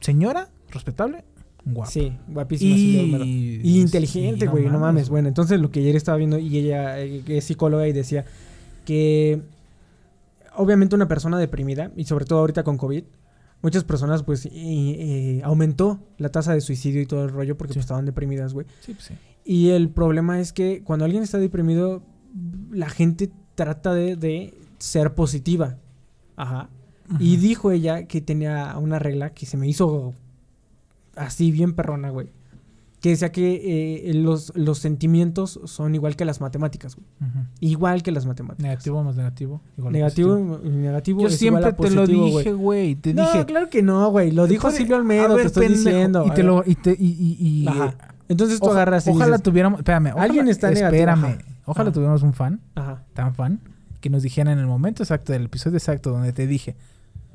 señora, 0.00 0.50
respetable, 0.70 1.24
guapa. 1.64 1.90
Sí, 1.90 2.12
guapísima 2.28 2.76
Silvia 2.76 3.24
y, 3.24 3.60
Y 3.64 3.80
inteligente, 3.80 4.46
güey, 4.48 4.66
no 4.66 4.78
mames. 4.78 5.08
Bueno, 5.08 5.28
entonces 5.28 5.58
lo 5.60 5.70
que 5.70 5.80
ayer 5.80 5.96
estaba 5.96 6.18
viendo 6.18 6.38
y 6.38 6.58
ella 6.58 7.00
eh, 7.00 7.22
es 7.26 7.44
psicóloga 7.44 7.88
y 7.88 7.92
decía 7.92 8.26
que 8.84 9.40
obviamente 10.56 10.94
una 10.94 11.08
persona 11.08 11.38
deprimida 11.38 11.90
y 11.96 12.04
sobre 12.04 12.26
todo 12.26 12.40
ahorita 12.40 12.64
con 12.64 12.76
COVID, 12.76 13.04
muchas 13.62 13.82
personas 13.84 14.22
pues 14.22 14.44
y- 14.46 14.50
y 14.52 15.40
aumentó 15.42 16.00
la 16.18 16.28
tasa 16.28 16.52
de 16.52 16.60
suicidio 16.60 17.00
y 17.00 17.06
todo 17.06 17.24
el 17.24 17.30
rollo 17.30 17.56
porque 17.56 17.72
Sí. 17.72 17.78
pues, 17.78 17.84
estaban 17.84 18.04
deprimidas, 18.04 18.52
güey. 18.52 18.66
Sí, 18.80 18.92
pues 18.92 19.06
sí. 19.06 19.14
Y 19.46 19.70
el 19.70 19.88
problema 19.90 20.38
es 20.40 20.52
que 20.52 20.82
cuando 20.84 21.04
alguien 21.06 21.22
está 21.22 21.38
deprimido, 21.38 22.02
la 22.70 22.88
gente 22.88 23.30
trata 23.54 23.92
de, 23.94 24.16
de 24.16 24.54
ser 24.78 25.14
positiva. 25.14 25.76
Ajá. 26.36 26.68
Y 27.18 27.36
dijo 27.36 27.70
ella 27.70 28.04
que 28.04 28.20
tenía 28.20 28.76
una 28.78 28.98
regla 28.98 29.30
que 29.30 29.46
se 29.46 29.56
me 29.56 29.68
hizo 29.68 30.14
así 31.16 31.50
bien 31.50 31.74
perrona, 31.74 32.10
güey. 32.10 32.28
Que 33.00 33.10
decía 33.10 33.30
que 33.30 34.08
eh, 34.08 34.14
los, 34.14 34.50
los 34.56 34.78
sentimientos 34.78 35.60
son 35.64 35.94
igual 35.94 36.16
que 36.16 36.24
las 36.24 36.40
matemáticas, 36.40 36.96
güey. 36.96 37.06
Igual 37.60 38.02
que 38.02 38.10
las 38.12 38.24
matemáticas. 38.24 38.62
Negativo 38.64 39.04
más 39.04 39.14
negativo. 39.16 39.60
igual 39.76 39.92
Negativo, 39.92 40.36
positivo. 40.38 40.70
negativo 40.74 41.20
Yo 41.20 41.26
es 41.28 41.42
igual 41.42 41.62
siempre 41.62 41.70
a 41.70 41.76
te 41.76 41.90
lo 41.94 42.06
dije, 42.06 42.52
güey. 42.54 42.94
Te 42.96 43.12
no, 43.12 43.30
dije. 43.30 43.44
claro 43.44 43.68
que 43.68 43.82
no, 43.82 44.10
güey. 44.10 44.30
Lo 44.30 44.46
dijo 44.46 44.70
Silvio 44.70 44.96
a 44.96 44.98
Olmedo, 45.00 45.34
ver, 45.34 45.42
te 45.42 45.46
estoy 45.48 45.66
pendejo, 45.66 45.84
diciendo. 45.90 46.24
Y 46.26 46.30
te 46.30 46.42
lo. 46.42 46.64
Y 46.66 46.74
te, 46.76 46.92
y, 46.92 47.06
y, 47.06 47.36
y- 47.62 47.68
Ajá. 47.68 47.94
Entonces 48.26 48.58
tú 48.58 48.66
oja- 48.68 48.76
agarras 48.76 49.06
y 49.06 49.10
Ojalá 49.10 49.26
dices, 49.36 49.42
tuviéramos. 49.42 49.80
Espérame. 49.80 50.06
Ojalá, 50.12 50.22
Alguien 50.24 50.48
está 50.48 50.68
negativo, 50.70 50.86
Espérame. 50.96 51.38
Ojalá 51.66 51.88
Ajá. 51.88 51.94
tuviéramos 51.94 52.22
un 52.22 52.34
fan, 52.34 52.60
Ajá. 52.74 53.02
tan 53.14 53.34
fan, 53.34 53.60
que 54.00 54.10
nos 54.10 54.22
dijera 54.22 54.52
en 54.52 54.58
el 54.58 54.66
momento 54.66 55.02
exacto 55.02 55.32
del 55.32 55.44
episodio 55.44 55.76
exacto 55.78 56.10
donde 56.10 56.32
te 56.32 56.46
dije: 56.46 56.76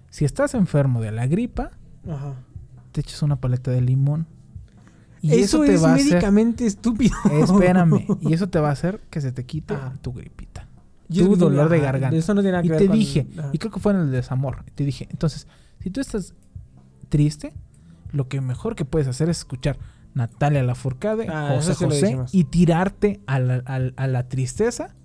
si 0.09 0.25
estás 0.25 0.53
enfermo 0.53 1.01
de 1.01 1.11
la 1.11 1.27
gripa, 1.27 1.71
Ajá. 2.09 2.33
te 2.91 3.01
echas 3.01 3.21
una 3.23 3.37
paleta 3.37 3.71
de 3.71 3.81
limón. 3.81 4.27
Y 5.21 5.33
eso, 5.33 5.57
eso, 5.57 5.65
te 5.65 5.73
es 5.73 5.83
va 5.83 5.91
a 5.91 5.95
hacer. 5.95 6.23
estúpido. 6.65 7.15
Espérame. 7.31 8.05
Y 8.21 8.33
eso 8.33 8.47
te 8.47 8.59
va 8.59 8.69
a 8.69 8.71
hacer 8.71 9.01
que 9.09 9.19
se 9.19 9.31
te 9.33 9.45
quite 9.45 9.73
Ajá. 9.73 9.93
tu 10.01 10.13
gripita. 10.13 10.65
Y 11.09 11.21
es 11.21 11.25
tu 11.27 11.35
dolor 11.35 11.67
de 11.69 11.79
garganta. 11.79 12.15
Eso 12.15 12.33
no 12.35 12.41
tiene 12.41 12.51
nada 12.53 12.61
que 12.61 12.67
Y 12.67 12.69
ver 12.71 12.79
te 12.79 12.87
con- 12.87 12.95
dije, 12.95 13.27
y 13.51 13.57
creo 13.57 13.71
que 13.71 13.79
fue 13.79 13.93
en 13.93 13.99
el 13.99 14.11
desamor, 14.11 14.63
te 14.75 14.85
dije, 14.85 15.07
entonces, 15.11 15.47
si 15.79 15.89
tú 15.89 15.99
estás 16.01 16.33
triste, 17.09 17.51
lo 18.11 18.27
que 18.27 18.39
mejor 18.41 18.75
que 18.75 18.85
puedes 18.85 19.07
hacer 19.07 19.27
es 19.29 19.39
escuchar 19.39 19.77
Natalia 20.13 20.63
Lafourcade, 20.63 21.27
Ah, 21.29 21.53
José 21.55 21.73
sí 21.75 21.83
José, 21.85 22.05
y 22.31 22.43
tirarte 22.45 23.19
a 23.27 23.39
la, 23.39 23.63
a- 23.65 23.91
a 24.03 24.07
la 24.07 24.27
tristeza, 24.27 24.95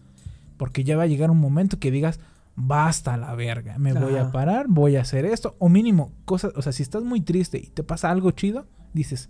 porque 0.56 0.84
ya 0.84 0.96
va 0.96 1.02
a 1.04 1.06
llegar 1.06 1.30
un 1.30 1.38
momento 1.38 1.78
que 1.78 1.90
digas, 1.90 2.20
basta 2.56 3.16
la 3.16 3.34
verga, 3.34 3.78
me 3.78 3.92
voy 3.92 4.16
a 4.16 4.32
parar, 4.32 4.66
voy 4.68 4.96
a 4.96 5.00
hacer 5.02 5.24
esto, 5.26 5.56
o 5.58 5.68
mínimo, 5.68 6.12
cosas, 6.24 6.52
o 6.56 6.62
sea, 6.62 6.72
si 6.72 6.82
estás 6.82 7.02
muy 7.02 7.20
triste 7.20 7.58
y 7.58 7.66
te 7.68 7.82
pasa 7.82 8.10
algo 8.10 8.30
chido, 8.30 8.66
dices, 8.92 9.28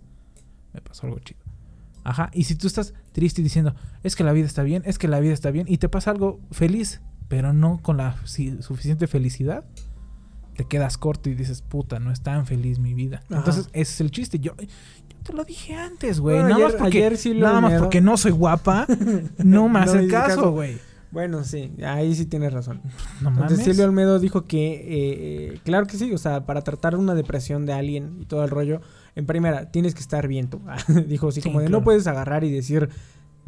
me 0.73 0.81
pasó 0.81 1.07
algo 1.07 1.19
chido. 1.19 1.39
Ajá, 2.03 2.29
y 2.33 2.43
si 2.43 2.53
tú 2.55 2.67
estás 2.67 2.93
triste 3.13 3.41
y 3.41 3.43
diciendo, 3.43 3.73
es 4.03 4.15
que 4.15 4.23
la 4.23 4.31
vida 4.31 4.45
está 4.45 4.61
bien, 4.61 4.83
es 4.85 4.99
que 4.99 5.07
la 5.07 5.19
vida 5.19 5.33
está 5.33 5.49
bien, 5.49 5.65
y 5.67 5.79
te 5.79 5.89
pasa 5.89 6.11
algo 6.11 6.39
feliz, 6.51 7.01
pero 7.27 7.51
no 7.51 7.79
con 7.81 7.97
la 7.97 8.15
si- 8.25 8.61
suficiente 8.61 9.07
felicidad, 9.07 9.65
te 10.55 10.65
quedas 10.65 10.97
corto 10.97 11.29
y 11.29 11.35
dices, 11.35 11.61
puta, 11.61 11.99
no 11.99 12.11
es 12.11 12.21
tan 12.21 12.45
feliz 12.45 12.79
mi 12.79 12.93
vida. 12.93 13.21
Ajá. 13.29 13.37
Entonces, 13.39 13.67
ese 13.73 13.93
es 13.93 14.01
el 14.01 14.11
chiste. 14.11 14.39
Yo, 14.39 14.53
yo 14.57 14.65
te 15.23 15.33
lo 15.33 15.43
dije 15.43 15.75
antes, 15.75 16.19
güey. 16.19 16.37
Nada 16.37 16.55
ayer- 16.55 16.63
más 16.65 16.73
porque, 16.75 16.97
ayer 16.97 17.17
sí 17.17 17.33
lo 17.33 17.45
nada 17.47 17.61
más 17.61 17.79
porque 17.81 18.01
no 18.01 18.17
soy 18.17 18.31
guapa, 18.31 18.85
no 19.43 19.67
me 19.69 19.79
No 19.79 19.79
hacen 19.79 20.01
hice 20.03 20.11
caso, 20.11 20.51
güey. 20.51 20.77
Bueno, 21.11 21.45
sí, 21.45 21.71
ahí 21.85 22.13
sí 22.13 22.25
tienes 22.25 22.51
razón. 22.51 22.81
No 23.21 23.29
Entonces. 23.29 23.63
Silvio 23.63 23.85
Olmedo 23.85 24.19
dijo 24.19 24.45
que, 24.45 24.73
eh, 24.73 25.53
eh, 25.53 25.59
claro 25.63 25.87
que 25.87 25.95
sí, 25.97 26.11
o 26.13 26.17
sea, 26.17 26.45
para 26.45 26.61
tratar 26.61 26.95
una 26.97 27.15
depresión 27.15 27.65
de 27.65 27.71
alguien 27.71 28.17
y 28.19 28.25
todo 28.25 28.43
el 28.43 28.49
rollo, 28.49 28.81
en 29.15 29.25
primera, 29.25 29.71
tienes 29.71 29.93
que 29.95 30.01
estar 30.01 30.27
bien 30.27 30.49
tú. 30.49 30.59
dijo 31.07 31.29
así 31.29 31.39
Sí, 31.39 31.47
como 31.47 31.59
de 31.61 31.67
claro. 31.67 31.79
no 31.79 31.83
puedes 31.85 32.05
agarrar 32.07 32.43
y 32.43 32.51
decir, 32.51 32.89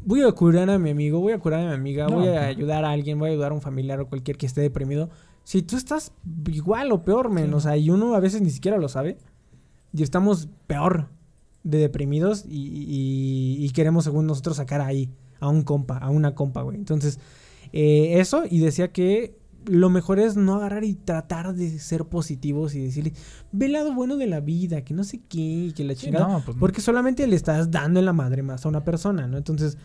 voy 0.06 0.24
a 0.24 0.32
curar 0.32 0.70
a 0.70 0.80
mi 0.80 0.91
amigo, 0.91 1.20
voy 1.20 1.34
a 1.34 1.39
curar 1.39 1.60
a 1.62 1.67
mi 1.67 1.74
amiga, 1.74 2.08
No, 2.08 2.15
voy 2.20 2.30
a 2.30 2.34
no. 2.41 2.48
ayudar 2.48 2.86
a 2.86 2.91
alguien, 2.91 3.20
voy 3.20 3.30
a 3.30 3.32
ayudar 3.34 3.52
a 3.52 3.56
un 3.56 3.62
familiar 3.62 4.00
o 4.00 4.08
cualquier 4.08 4.38
que 4.38 4.46
esté 4.46 4.62
deprimido. 4.62 5.10
Si 5.48 5.62
tú 5.62 5.78
estás 5.78 6.12
igual 6.52 6.92
o 6.92 7.04
peor, 7.04 7.30
men, 7.32 7.48
Sí. 7.48 7.54
o 7.54 7.60
sea, 7.62 7.78
y 7.78 7.90
uno 7.90 8.16
a 8.16 8.20
veces 8.20 8.42
ni 8.42 8.50
siquiera 8.50 8.78
lo 8.78 8.90
sabe, 8.90 9.18
y 9.94 10.04
estamos 10.04 10.50
peor 10.68 11.08
de 11.64 11.78
deprimidos 11.78 12.44
y, 12.46 12.68
y- 12.68 13.66
y 13.66 13.70
queremos, 13.70 14.04
según 14.04 14.28
nosotros, 14.28 14.58
sacar 14.58 14.82
ahí 14.82 15.10
a 15.40 15.48
un 15.48 15.62
compa, 15.62 16.00
a 16.00 16.10
una 16.10 16.36
compa, 16.36 16.64
güey. 16.64 16.76
Entonces, 16.76 17.18
eh, 17.72 18.20
eso, 18.20 18.44
y 18.50 18.60
decía 18.60 18.92
que 18.92 19.38
lo 19.66 19.90
mejor 19.90 20.20
es 20.20 20.36
no 20.36 20.56
agarrar 20.56 20.84
y 20.84 20.96
tratar 20.96 21.54
de 21.56 21.80
ser 21.80 22.04
positivos 22.04 22.76
y 22.76 22.82
decirle, 22.82 23.14
ve 23.54 23.68
el 23.68 23.72
lado 23.72 23.94
bueno 23.94 24.18
de 24.18 24.28
la 24.28 24.42
vida, 24.42 24.82
que 24.82 24.94
no 24.94 25.06
sé 25.06 25.22
qué, 25.30 25.72
que 25.74 25.86
la 25.86 25.94
Sí, 25.96 26.08
chingada. 26.08 26.28
no, 26.28 26.42
pues. 26.44 26.58
Porque 26.60 26.82
solamente 26.82 27.26
le 27.26 27.38
estás 27.38 27.72
dando 27.72 28.02
en 28.02 28.06
la 28.06 28.12
madre 28.14 28.44
más 28.44 28.66
a 28.66 28.70
una 28.70 28.84
persona, 28.84 29.28
¿no? 29.28 29.38
Entonces, 29.38 29.78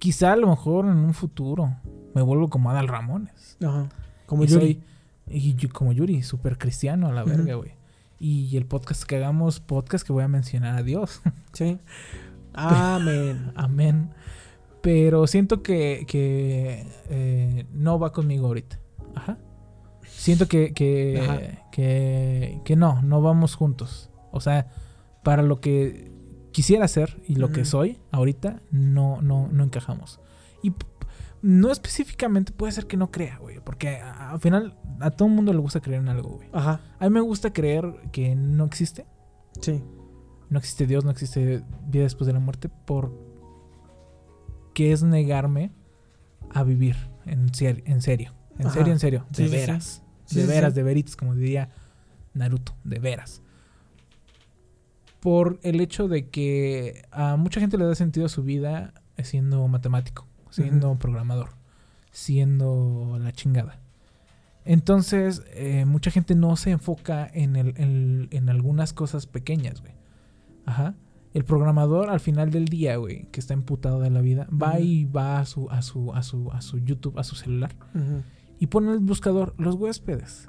Quizá 0.00 0.32
a 0.32 0.36
lo 0.36 0.48
mejor 0.48 0.84
en 0.86 0.98
un 0.98 1.14
futuro 1.14 1.74
me 2.14 2.20
vuelvo 2.22 2.48
como 2.50 2.70
Adal 2.70 2.86
Ramones. 2.88 3.56
ajá, 3.64 3.88
como 4.26 4.44
Y 4.44 4.48
Yuri. 4.48 4.74
soy- 4.74 4.82
y 5.28 5.68
como 5.68 5.92
Yuri, 5.92 6.22
súper 6.22 6.56
cristiano 6.58 7.08
a 7.08 7.12
la 7.12 7.24
verga, 7.24 7.54
güey. 7.54 7.72
Y 8.20 8.56
el 8.56 8.64
podcast 8.66 9.02
que 9.04 9.16
hagamos, 9.16 9.60
podcast 9.60 10.06
que 10.06 10.12
voy 10.12 10.22
a 10.24 10.28
mencionar 10.28 10.76
a 10.78 10.82
Dios. 10.82 11.20
Sí. 11.52 11.78
Amén. 12.54 13.52
Amén. 13.56 14.10
Pero 14.82 15.26
siento 15.26 15.62
que, 15.62 16.04
que 16.06 16.86
eh, 17.08 17.66
no 17.72 17.98
va 17.98 18.12
conmigo 18.12 18.46
ahorita. 18.46 18.78
Ajá. 19.14 19.38
Siento 20.06 20.46
que, 20.48 20.72
que, 20.72 21.20
Ajá. 21.22 21.70
que, 21.72 22.60
que 22.64 22.76
no, 22.76 23.02
no 23.02 23.20
vamos 23.22 23.54
juntos. 23.54 24.10
O 24.32 24.40
sea, 24.40 24.68
para 25.24 25.42
lo 25.42 25.60
que 25.60 26.12
quisiera 26.52 26.86
ser 26.88 27.20
y 27.26 27.34
lo 27.36 27.50
que 27.50 27.64
soy 27.64 27.98
ahorita, 28.12 28.60
no, 28.70 29.20
no, 29.22 29.48
no 29.50 29.64
encajamos. 29.64 30.20
Y 30.62 30.72
no 31.48 31.70
específicamente 31.70 32.50
puede 32.52 32.72
ser 32.72 32.86
que 32.86 32.96
no 32.96 33.10
crea, 33.12 33.38
güey. 33.38 33.60
Porque 33.60 33.98
a- 33.98 34.30
al 34.32 34.40
final 34.40 34.76
a 35.00 35.10
todo 35.10 35.28
el 35.28 35.34
mundo 35.34 35.52
le 35.52 35.58
gusta 35.60 35.80
creer 35.80 36.00
en 36.00 36.08
algo, 36.08 36.30
güey. 36.36 36.48
Ajá, 36.52 36.80
A 36.98 37.04
mí 37.04 37.10
me 37.10 37.20
gusta 37.20 37.52
creer 37.52 37.94
que 38.12 38.34
no 38.34 38.64
existe. 38.64 39.06
sí. 39.60 39.82
No 40.48 40.58
existe 40.60 40.86
Dios, 40.86 41.04
no 41.04 41.10
existe 41.10 41.64
vida 41.88 42.04
después 42.04 42.26
de 42.28 42.32
la 42.32 42.38
muerte, 42.38 42.68
por 42.68 43.12
que 44.74 44.92
es 44.92 45.02
negarme 45.02 45.72
a 46.50 46.62
vivir 46.62 46.94
en, 47.24 47.52
ser- 47.52 47.82
en 47.84 48.00
serio. 48.00 48.32
En 48.58 48.66
Ajá. 48.68 48.74
serio, 48.76 48.92
en 48.92 48.98
serio. 49.00 49.26
De 49.30 49.44
sí, 49.46 49.50
veras. 49.50 50.02
Sí, 50.24 50.40
de 50.40 50.46
veras, 50.46 50.74
de 50.76 50.82
veritas, 50.84 51.16
como 51.16 51.34
diría 51.34 51.70
Naruto. 52.32 52.76
De 52.84 52.98
veras. 53.00 53.42
Por 55.20 55.58
el 55.62 55.80
hecho 55.80 56.06
de 56.08 56.28
que 56.28 57.02
a 57.10 57.36
mucha 57.36 57.58
gente 57.60 57.76
le 57.78 57.84
da 57.84 57.94
sentido 57.94 58.26
a 58.26 58.28
su 58.28 58.42
vida 58.44 58.94
siendo 59.24 59.66
matemático, 59.66 60.28
siendo 60.64 60.94
programador, 60.98 61.50
siendo 62.12 63.18
la 63.20 63.32
chingada. 63.32 63.78
Entonces, 64.64 65.42
eh, 65.54 65.84
mucha 65.84 66.10
gente 66.10 66.34
no 66.34 66.56
se 66.56 66.70
enfoca 66.70 67.28
en, 67.32 67.54
el, 67.56 67.74
en, 67.76 68.28
en 68.32 68.48
algunas 68.48 68.92
cosas 68.92 69.26
pequeñas, 69.26 69.80
güey. 69.80 69.92
Ajá. 70.64 70.94
El 71.34 71.44
programador 71.44 72.10
al 72.10 72.18
final 72.20 72.50
del 72.50 72.64
día, 72.64 72.96
güey, 72.96 73.26
que 73.30 73.38
está 73.40 73.54
emputado 73.54 74.00
de 74.00 74.10
la 74.10 74.22
vida, 74.22 74.48
va 74.50 74.80
y 74.80 75.04
va 75.04 75.38
a 75.38 75.44
su, 75.46 75.70
a 75.70 75.82
su, 75.82 76.12
a 76.14 76.22
su, 76.22 76.50
a 76.50 76.62
su 76.62 76.78
YouTube, 76.78 77.18
a 77.18 77.24
su 77.24 77.36
celular, 77.36 77.76
Ujú. 77.94 78.22
y 78.58 78.66
pon 78.68 78.86
en 78.86 78.92
el 78.92 78.98
buscador 79.00 79.54
los 79.58 79.74
huéspedes. 79.76 80.48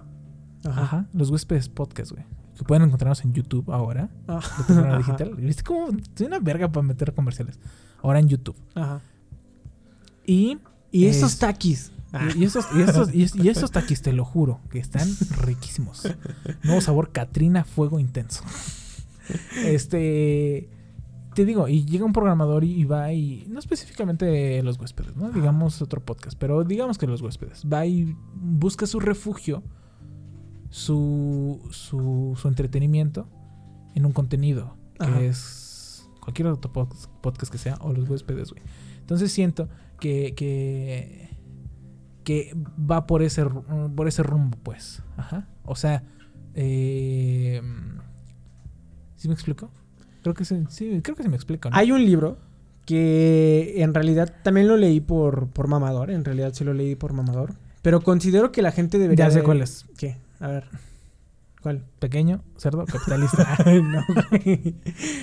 Ajá. 0.65 0.81
Ajá. 0.81 1.05
Los 1.13 1.29
huéspedes 1.29 1.69
podcast, 1.69 2.11
güey. 2.13 2.25
Que 2.57 2.63
pueden 2.63 2.83
encontrarnos 2.85 3.23
en 3.23 3.33
YouTube 3.33 3.69
ahora. 3.71 4.09
Ah. 4.27 4.39
de 4.67 4.97
digital. 4.97 5.35
¿Viste 5.35 5.61
cómo? 5.63 5.89
Soy 6.15 6.25
una 6.25 6.39
verga 6.39 6.71
para 6.71 6.81
meter 6.87 7.13
comerciales. 7.13 7.59
Ahora 8.01 8.19
en 8.19 8.29
YouTube. 8.29 8.55
Ajá. 8.73 9.01
Y, 10.27 10.59
Y 10.91 11.05
Es- 11.07 11.17
esos 11.17 11.39
taquis. 11.39 11.91
Ah. 12.13 12.29
y, 12.37 12.43
esos, 12.45 12.65
y, 12.75 12.81
esos, 12.81 13.13
y, 13.13 13.23
es- 13.23 13.35
y 13.35 13.49
esos 13.49 13.71
taquis, 13.71 14.01
te 14.03 14.13
lo 14.13 14.23
juro, 14.23 14.61
que 14.69 14.77
están 14.79 15.09
riquísimos. 15.41 16.07
Nuevo 16.63 16.79
sabor 16.81 17.11
Katrina 17.11 17.63
Fuego 17.63 17.99
Intenso. 17.99 18.43
Este. 19.65 20.69
Te 21.35 21.45
digo, 21.45 21.67
y 21.67 21.85
llega 21.85 22.03
un 22.05 22.13
programador 22.13 22.63
y, 22.63 22.83
va 22.85 23.11
y. 23.13 23.45
No 23.47 23.59
específicamente 23.59 24.61
los 24.63 24.79
huéspedes, 24.79 25.15
¿no? 25.15 25.31
Digamos 25.31 25.81
otro 25.83 26.03
podcast, 26.03 26.37
pero 26.39 26.63
digamos 26.63 26.97
que 26.97 27.05
los 27.05 27.21
huéspedes. 27.21 27.63
Va 27.71 27.85
y 27.85 28.15
busca 28.33 28.87
su 28.87 28.99
refugio, 28.99 29.61
su, 30.69 31.61
su, 31.71 32.35
su 32.41 32.47
entretenimiento 32.47 33.27
en 33.95 34.05
un 34.05 34.13
contenido 34.13 34.75
que 34.99 35.05
Ajá. 35.05 35.21
es 35.21 36.09
cualquier 36.21 36.47
otro 36.47 36.71
pod- 36.73 37.07
podcast 37.21 37.51
que 37.51 37.57
sea 37.59 37.75
o 37.81 37.93
los 37.93 38.09
huéspedes, 38.09 38.49
güey. 38.51 38.63
Entonces 38.99 39.31
siento 39.31 39.69
que, 39.99 40.33
que, 40.35 41.29
que 42.23 42.53
va 42.79 43.07
por 43.07 43.23
ese, 43.23 43.45
ru- 43.45 43.93
por 43.95 44.07
ese 44.07 44.23
rumbo, 44.23 44.57
pues. 44.63 45.01
Ajá. 45.17 45.47
O 45.63 45.75
sea, 45.75 46.03
eh, 46.53 47.61
¿sí 49.15 49.27
me 49.27 49.33
explico? 49.33 49.69
Creo 50.23 50.33
que 50.33 50.45
sí, 50.45 50.63
sí, 50.69 50.99
creo 51.03 51.15
que 51.15 51.23
sí 51.23 51.29
me 51.29 51.35
explico. 51.35 51.69
¿no? 51.69 51.75
Hay 51.75 51.91
un 51.91 52.03
libro 52.05 52.37
que 52.85 53.75
en 53.83 53.93
realidad 53.93 54.33
también 54.43 54.67
lo 54.67 54.77
leí 54.77 54.99
por, 55.01 55.49
por 55.49 55.67
mamador. 55.67 56.09
En 56.11 56.23
realidad 56.25 56.51
sí 56.53 56.63
lo 56.63 56.73
leí 56.73 56.95
por 56.95 57.13
mamador. 57.13 57.53
Pero 57.81 58.01
considero 58.01 58.51
que 58.51 58.61
la 58.61 58.71
gente 58.71 58.97
debería. 58.97 59.25
ya 59.25 59.31
sé 59.31 59.39
de- 59.39 59.43
cuál 59.45 59.61
es. 59.61 59.85
¿Qué? 59.97 60.17
A 60.39 60.47
ver. 60.47 60.65
¿Cuál? 61.67 61.83
Pequeño, 61.99 62.43
cerdo, 62.55 62.85
capitalista. 62.85 63.45
No. 63.65 64.01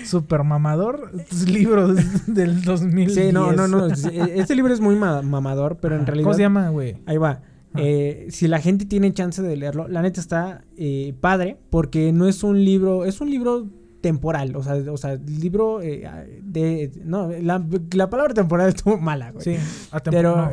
Super 0.04 0.44
mamador. 0.44 1.10
Libro 1.46 1.94
del 2.26 2.60
2010. 2.62 3.14
Sí, 3.14 3.32
no, 3.32 3.52
no, 3.52 3.66
no. 3.66 3.96
sí, 3.96 4.08
Este 4.34 4.54
libro 4.54 4.74
es 4.74 4.80
muy 4.80 4.94
ma- 4.94 5.22
mamador, 5.22 5.78
pero 5.80 5.96
en 5.96 6.04
realidad. 6.04 6.24
¿Cómo 6.24 6.34
se 6.34 6.42
llama, 6.42 6.68
güey? 6.68 6.98
Ahí 7.06 7.16
va. 7.16 7.40
Ah. 7.72 7.78
Eh, 7.78 8.26
si 8.28 8.46
la 8.46 8.60
gente 8.60 8.84
tiene 8.84 9.10
chance 9.14 9.40
de 9.40 9.56
leerlo, 9.56 9.88
la 9.88 10.02
neta 10.02 10.20
está 10.20 10.64
eh, 10.76 11.14
padre, 11.18 11.56
porque 11.70 12.12
no 12.12 12.28
es 12.28 12.42
un 12.44 12.62
libro, 12.62 13.06
es 13.06 13.22
un 13.22 13.30
libro 13.30 13.66
temporal, 14.02 14.54
o 14.54 14.62
sea, 14.62 14.74
o 14.92 14.98
sea, 14.98 15.14
libro 15.14 15.80
eh, 15.80 16.06
de, 16.42 16.92
no, 17.06 17.30
la, 17.40 17.64
la 17.94 18.10
palabra 18.10 18.34
temporal 18.34 18.68
estuvo 18.68 18.98
mala, 18.98 19.30
güey. 19.30 19.42
Sí, 19.42 19.56
Pero 20.10 20.36
no. 20.36 20.50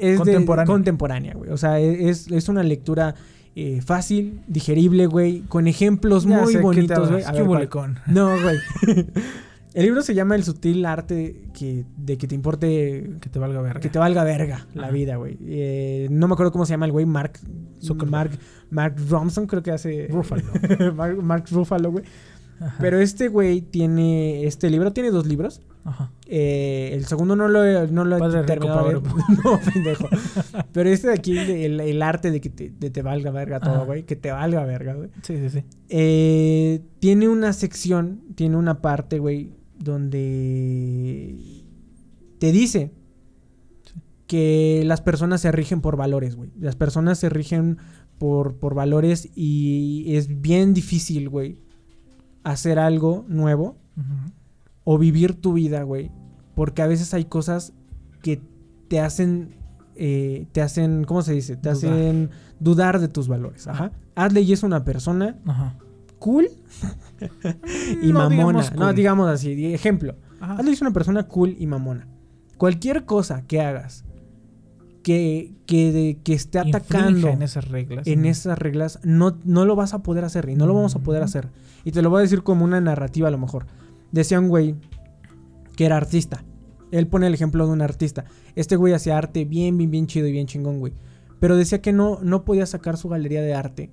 es 0.00 0.16
Contemporánea. 0.16 0.64
de 0.64 0.72
contemporánea, 0.72 1.34
güey. 1.34 1.50
O 1.50 1.58
sea, 1.58 1.78
es, 1.80 2.30
es 2.32 2.48
una 2.48 2.62
lectura 2.62 3.14
eh, 3.56 3.80
fácil, 3.82 4.40
digerible, 4.46 5.06
güey, 5.06 5.40
con 5.42 5.66
ejemplos 5.68 6.24
Ya 6.24 6.40
muy 6.40 6.46
sé, 6.46 6.52
¿qué 6.52 6.58
te 6.58 6.62
bonitos, 6.62 7.10
güey. 7.10 7.22
¿Qué. 7.68 8.00
No, 8.06 8.30
güey. 8.40 8.58
El 9.74 9.86
libro 9.86 10.02
se 10.02 10.14
llama 10.14 10.36
El 10.36 10.44
sutil 10.44 10.86
arte 10.86 11.48
que, 11.52 11.84
de 11.96 12.16
que 12.16 12.28
te 12.28 12.34
importe 12.36 13.10
Que 13.20 13.28
te 13.28 13.40
valga 13.40 13.60
verga. 13.60 13.80
que 13.80 13.88
te 13.88 13.98
valga 13.98 14.22
verga 14.22 14.66
la 14.72 14.84
Ajá. 14.84 14.92
vida, 14.92 15.16
güey. 15.16 15.36
Eh, 15.44 16.06
no 16.12 16.28
me 16.28 16.34
acuerdo 16.34 16.52
cómo 16.52 16.64
se 16.64 16.70
llama 16.74 16.86
el 16.86 16.92
güey, 16.92 17.06
Mark 17.06 17.40
Zuckerberg. 17.82 18.30
Mark 18.30 18.38
Mark 18.70 18.96
Ronson 19.10 19.46
creo 19.48 19.62
que 19.64 19.72
hace 19.72 20.06
Ruffalo. 20.10 20.44
Mark, 20.94 21.20
Mark 21.22 21.44
Ruffalo, 21.50 21.90
güey. 21.90 22.04
Pero 22.78 23.00
este 23.00 23.26
güey 23.28 23.62
tiene 23.62 24.46
este 24.46 24.70
libro 24.70 24.92
tiene 24.92 25.10
dos 25.10 25.26
libros. 25.26 25.60
Ajá. 25.84 26.10
Eh, 26.26 26.90
el 26.94 27.04
segundo 27.04 27.36
no 27.36 27.46
lo 27.48 27.62
he, 27.62 27.86
no 27.88 28.04
lo 28.06 28.16
he 28.16 28.44
terminado 28.44 28.88
de 28.88 29.00
pobre 29.00 29.22
leer. 29.28 29.38
no, 29.44 29.60
pendejo. 29.60 30.08
Pero 30.72 30.88
este 30.88 31.08
de 31.08 31.12
aquí, 31.14 31.36
el, 31.38 31.78
el 31.80 32.02
arte 32.02 32.30
de 32.30 32.40
que 32.40 32.48
te, 32.48 32.70
de 32.70 32.90
te 32.90 33.02
valga 33.02 33.30
verga 33.30 33.60
todo, 33.60 33.74
Ajá. 33.74 33.84
güey. 33.84 34.04
Que 34.04 34.16
te 34.16 34.30
valga 34.32 34.64
verga, 34.64 34.94
güey. 34.94 35.10
Sí, 35.22 35.36
sí, 35.36 35.50
sí. 35.50 35.64
Eh, 35.90 36.80
tiene 37.00 37.28
una 37.28 37.52
sección, 37.52 38.22
tiene 38.34 38.56
una 38.56 38.80
parte, 38.80 39.18
güey, 39.18 39.52
donde 39.78 41.64
te 42.38 42.52
dice 42.52 42.90
Sí. 43.84 43.92
que 44.26 44.82
las 44.86 45.00
personas 45.02 45.40
se 45.42 45.52
rigen 45.52 45.80
por 45.82 45.96
valores, 45.96 46.36
güey. 46.36 46.50
Las 46.58 46.76
personas 46.76 47.18
se 47.18 47.28
rigen 47.28 47.76
por, 48.18 48.56
por 48.56 48.74
valores 48.74 49.28
y 49.34 50.14
es 50.16 50.40
bien 50.40 50.72
difícil, 50.72 51.28
güey, 51.28 51.58
hacer 52.42 52.78
algo 52.78 53.24
nuevo 53.28 53.76
Ujú. 53.96 54.32
O 54.84 54.98
vivir 54.98 55.34
tu 55.40 55.52
vida, 55.54 55.82
güey. 55.82 56.10
Porque 56.54 56.82
a 56.82 56.86
veces 56.86 57.12
hay 57.14 57.24
cosas 57.24 57.72
que 58.22 58.40
te 58.88 59.00
hacen, 59.00 59.54
eh, 59.96 60.46
te 60.52 60.62
hacen, 60.62 61.04
¿cómo 61.04 61.22
se 61.22 61.32
dice? 61.32 61.56
Te 61.56 61.70
Dudar. 61.72 61.92
hacen 61.92 62.30
dudar 62.60 63.00
de 63.00 63.08
tus 63.08 63.26
valores. 63.28 63.66
Ajá. 63.66 63.92
Adley 64.14 64.52
es 64.52 64.62
una 64.62 64.84
persona 64.84 65.36
Ajá. 65.46 65.76
cool 66.18 66.46
y 68.02 68.12
No 68.12 68.20
mamona. 68.20 68.30
digamos 68.36 68.72
No, 68.74 68.92
digamos 68.92 69.28
así. 69.28 69.74
Ejemplo. 69.74 70.14
Ajá. 70.40 70.54
Adley 70.58 70.72
es 70.74 70.80
una 70.80 70.92
persona 70.92 71.24
cool 71.24 71.56
y 71.58 71.66
mamona. 71.66 72.06
Cualquier 72.58 73.04
cosa 73.04 73.42
que 73.46 73.60
hagas 73.60 74.04
que, 75.02 75.52
que, 75.66 75.92
de- 75.92 76.18
que 76.22 76.32
esté 76.34 76.58
atacando 76.58 77.28
en 77.28 77.42
esas 77.42 77.68
reglas. 77.68 78.06
en 78.06 78.24
esas 78.24 78.58
reglas, 78.58 79.00
no, 79.02 79.36
no 79.44 79.64
lo 79.66 79.76
vas 79.76 79.92
a 79.92 80.02
poder 80.02 80.24
hacer 80.24 80.48
y 80.48 80.54
no 80.54 80.66
lo 80.66 80.72
vamos 80.74 80.94
a 80.94 81.00
poder 81.00 81.20
Ujú. 81.22 81.26
hacer. 81.26 81.48
Y 81.84 81.90
te 81.92 82.00
lo 82.00 82.08
voy 82.10 82.20
a 82.20 82.22
decir 82.22 82.42
como 82.42 82.64
una 82.64 82.80
narrativa 82.80 83.28
a 83.28 83.30
lo 83.30 83.38
mejor. 83.38 83.66
Decía 84.14 84.38
un 84.38 84.48
güey 84.48 84.76
que 85.76 85.86
era 85.86 85.96
artista. 85.96 86.44
Él 86.92 87.08
pone 87.08 87.26
el 87.26 87.34
ejemplo 87.34 87.66
de 87.66 87.72
un 87.72 87.82
artista. 87.82 88.24
Este 88.54 88.76
güey 88.76 88.92
hacía 88.92 89.18
arte 89.18 89.44
bien, 89.44 89.76
bien, 89.76 89.90
bien 89.90 90.06
chido 90.06 90.28
y 90.28 90.32
bien 90.32 90.46
chingón, 90.46 90.78
güey. 90.78 90.92
Pero 91.40 91.56
decía 91.56 91.82
que 91.82 91.92
no, 91.92 92.20
no 92.22 92.44
podía 92.44 92.64
sacar 92.66 92.96
su 92.96 93.08
galería 93.08 93.42
de 93.42 93.54
arte 93.54 93.90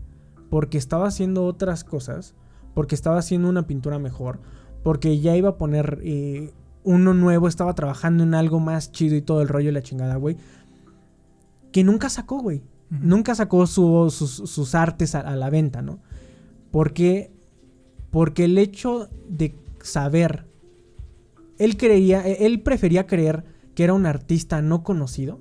porque 0.51 0.77
estaba 0.77 1.07
haciendo 1.07 1.45
otras 1.45 1.83
cosas, 1.83 2.35
porque 2.75 2.93
estaba 2.93 3.17
haciendo 3.17 3.49
una 3.49 3.65
pintura 3.65 3.97
mejor, 3.97 4.39
porque 4.83 5.19
ya 5.19 5.35
iba 5.35 5.49
a 5.49 5.57
poner 5.57 5.99
eh, 6.03 6.51
uno 6.83 7.15
nuevo, 7.15 7.47
estaba 7.47 7.73
trabajando 7.73 8.23
en 8.23 8.35
algo 8.35 8.59
más 8.59 8.91
chido 8.91 9.15
y 9.15 9.21
todo 9.23 9.41
el 9.41 9.47
rollo 9.47 9.69
y 9.69 9.73
la 9.73 9.81
chingada, 9.81 10.17
güey. 10.17 10.37
Que 11.71 11.83
nunca 11.83 12.09
sacó, 12.09 12.39
güey. 12.41 12.61
Nunca 12.91 13.33
sacó 13.33 13.65
su- 13.65 14.09
sus, 14.11 14.29
sus 14.49 14.75
artes 14.75 15.15
a, 15.15 15.21
a 15.21 15.35
la 15.35 15.49
venta, 15.49 15.81
¿no? 15.81 15.99
Porque, 16.69 17.31
porque 18.11 18.43
el 18.45 18.57
hecho 18.59 19.09
de 19.27 19.55
saber, 19.83 20.45
él 21.57 21.77
creía, 21.77 22.21
él 22.27 22.61
prefería 22.61 23.07
creer 23.07 23.43
que 23.75 23.83
era 23.83 23.93
un 23.93 24.05
artista 24.05 24.61
no 24.61 24.83
conocido 24.83 25.39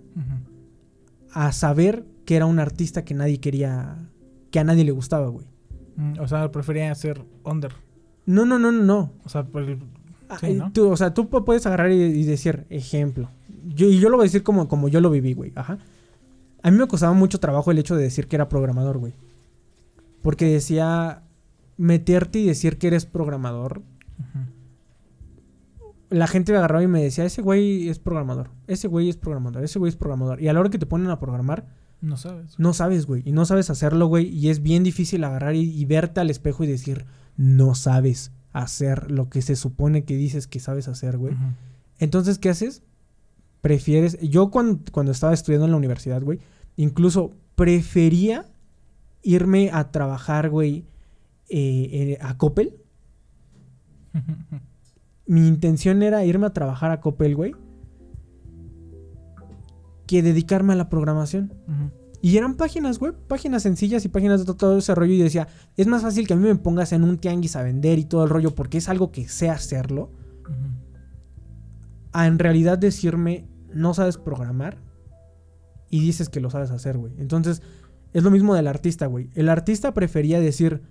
a 1.33 1.53
saber 1.53 2.05
que 2.25 2.37
era 2.37 2.47
un 2.47 2.59
artista 2.59 3.05
que 3.05 3.15
nadie 3.15 3.39
quería, 3.41 3.97
que 4.51 4.59
a 4.61 4.65
nadie 4.65 4.85
le 4.85 4.93
gustaba, 4.93 5.29
güey. 5.29 5.47
Mm, 5.97 6.19
O 6.21 6.29
sea, 6.29 6.51
prefería 6.53 6.95
ser 6.95 7.25
under. 7.45 7.73
No, 8.27 8.45
no, 8.45 8.59
no, 8.59 8.71
no, 8.73 8.83
no. 8.83 9.13
O 9.25 9.29
sea, 9.29 9.45
por 9.45 9.63
el- 9.63 9.79
Ah, 10.29 10.39
Sí, 10.39 10.47
eh, 10.47 10.55
¿no? 10.55 10.71
tú, 10.73 10.89
o 10.91 10.97
sea, 10.97 11.13
tú 11.13 11.29
pu- 11.29 11.45
puedes 11.45 11.67
agarrar 11.67 11.91
y, 11.91 12.01
y 12.03 12.23
decir, 12.25 12.65
ejemplo. 12.71 13.31
Yo, 13.75 13.87
y 13.89 13.99
yo 13.99 14.09
lo 14.11 14.17
voy 14.17 14.25
a 14.25 14.29
decir 14.29 14.45
como, 14.45 14.69
como 14.69 14.89
yo 14.89 15.01
lo 15.01 15.11
viví, 15.11 15.33
güey. 15.35 15.51
Ajá. 15.57 15.79
A 16.63 16.71
mí 16.71 16.77
me 16.79 16.87
costaba 16.87 17.13
mucho 17.15 17.41
trabajo 17.41 17.71
el 17.73 17.79
hecho 17.79 17.97
de 17.97 18.05
decir 18.05 18.29
que 18.29 18.37
era 18.37 18.49
programador, 18.49 18.99
güey. 18.99 19.13
Porque 20.23 20.47
decía, 20.47 21.23
meterte 21.77 22.39
y 22.39 22.47
decir 22.47 22.79
que 22.79 22.87
eres 22.89 23.07
programador. 23.07 23.83
La 26.11 26.27
gente 26.27 26.51
me 26.53 26.59
agarraba 26.59 26.83
y 26.83 26.89
me 26.89 27.03
decía, 27.03 27.25
ese 27.25 27.41
güey 27.41 27.89
es 27.89 27.99
programador. 28.01 28.51
Ese 28.67 28.89
güey 28.89 29.09
es 29.09 29.17
programador. 29.17 29.63
Ese 29.63 29.79
güey 29.79 29.91
es 29.91 29.97
programador. 29.97 30.43
Y 30.43 30.49
a 30.49 30.53
la 30.53 30.61
hora 30.61 30.71
que 30.71 30.79
te 30.79 30.87
ponen 30.87 31.09
a 31.09 31.21
programar, 31.21 31.69
No 32.01 32.17
sabes. 32.17 32.59
no 32.59 32.73
sabes, 32.75 33.07
güey. 33.07 33.23
Y 33.25 33.33
no 33.33 33.45
sabes 33.45 33.71
hacerlo, 33.71 34.07
güey. 34.07 34.27
Y 34.29 34.49
es 34.49 34.61
bien 34.61 34.83
difícil 34.83 35.23
agarrar 35.23 35.55
y, 35.55 35.61
y 35.71 35.85
verte 35.85 36.19
al 36.21 36.29
espejo 36.31 36.65
y 36.65 36.67
decir, 36.67 37.07
no 37.37 37.77
sabes 37.77 38.33
hacer 38.53 39.13
lo 39.13 39.29
que 39.29 39.41
se 39.43 39.55
supone 39.55 40.05
que 40.05 40.17
dices 40.17 40.49
que 40.49 40.59
sabes 40.59 40.89
hacer, 40.89 41.17
güey. 41.17 41.37
Entonces, 42.01 42.39
¿qué 42.41 42.49
haces? 42.49 42.83
Prefieres. 43.61 44.19
Yo 44.21 44.51
cuando, 44.51 44.81
cuando 44.91 45.13
estaba 45.13 45.33
estudiando 45.33 45.67
en 45.67 45.71
la 45.71 45.77
universidad, 45.77 46.23
güey, 46.23 46.41
incluso 46.75 47.35
prefería 47.55 48.47
irme 49.23 49.71
a 49.73 49.93
trabajar, 49.93 50.51
güey, 50.51 50.87
eh, 51.49 51.89
eh, 51.93 52.19
a 52.21 52.37
Coppel. 52.37 52.80
Mi 55.27 55.47
intención 55.47 56.03
era 56.03 56.25
irme 56.25 56.47
a 56.47 56.53
trabajar 56.53 56.91
a 56.91 57.01
Coppel, 57.01 57.37
güey, 57.37 57.55
que 60.07 60.23
dedicarme 60.23 60.73
a 60.73 60.77
la 60.77 60.89
programación. 60.89 61.53
Y 62.23 62.37
eran 62.37 62.57
páginas 62.57 62.99
web, 62.99 63.15
páginas 63.29 63.63
sencillas 63.63 64.05
y 64.05 64.09
páginas 64.09 64.41
de 64.41 64.47
to- 64.47 64.57
todo 64.57 64.77
ese 64.79 64.95
rollo. 64.95 65.13
Y 65.15 65.23
decía, 65.23 65.49
es 65.77 65.87
más 65.87 66.03
fácil 66.03 66.27
que 66.27 66.35
a 66.35 66.37
mí 66.37 66.43
me 66.43 66.55
pongas 66.57 66.93
en 66.93 67.05
un 67.05 67.17
tianguis 67.19 67.57
a 67.57 67.63
vender 67.63 67.99
y 67.99 68.05
todo 68.05 68.25
el 68.25 68.31
rollo 68.31 68.55
porque 68.55 68.79
es 68.79 68.89
algo 68.89 69.11
que 69.13 69.29
sé 69.29 69.49
hacerlo. 69.49 70.11
A 72.13 72.27
en 72.27 72.39
realidad 72.41 72.77
decirme 72.77 73.47
no 73.73 73.95
sabes 73.95 74.19
programar 74.19 74.79
y 75.89 76.01
dices 76.01 76.29
que 76.29 76.41
lo 76.41 76.51
sabes 76.51 76.73
hacer, 76.73 76.99
güey. 76.99 77.13
Entonces, 77.19 77.63
es 78.13 78.25
lo 78.25 78.31
mismo 78.33 78.55
del 78.57 78.67
artista, 78.67 79.07
güey. 79.07 79.31
El 79.35 79.49
artista 79.49 79.95
prefería 79.95 80.41
decir, 80.41 80.83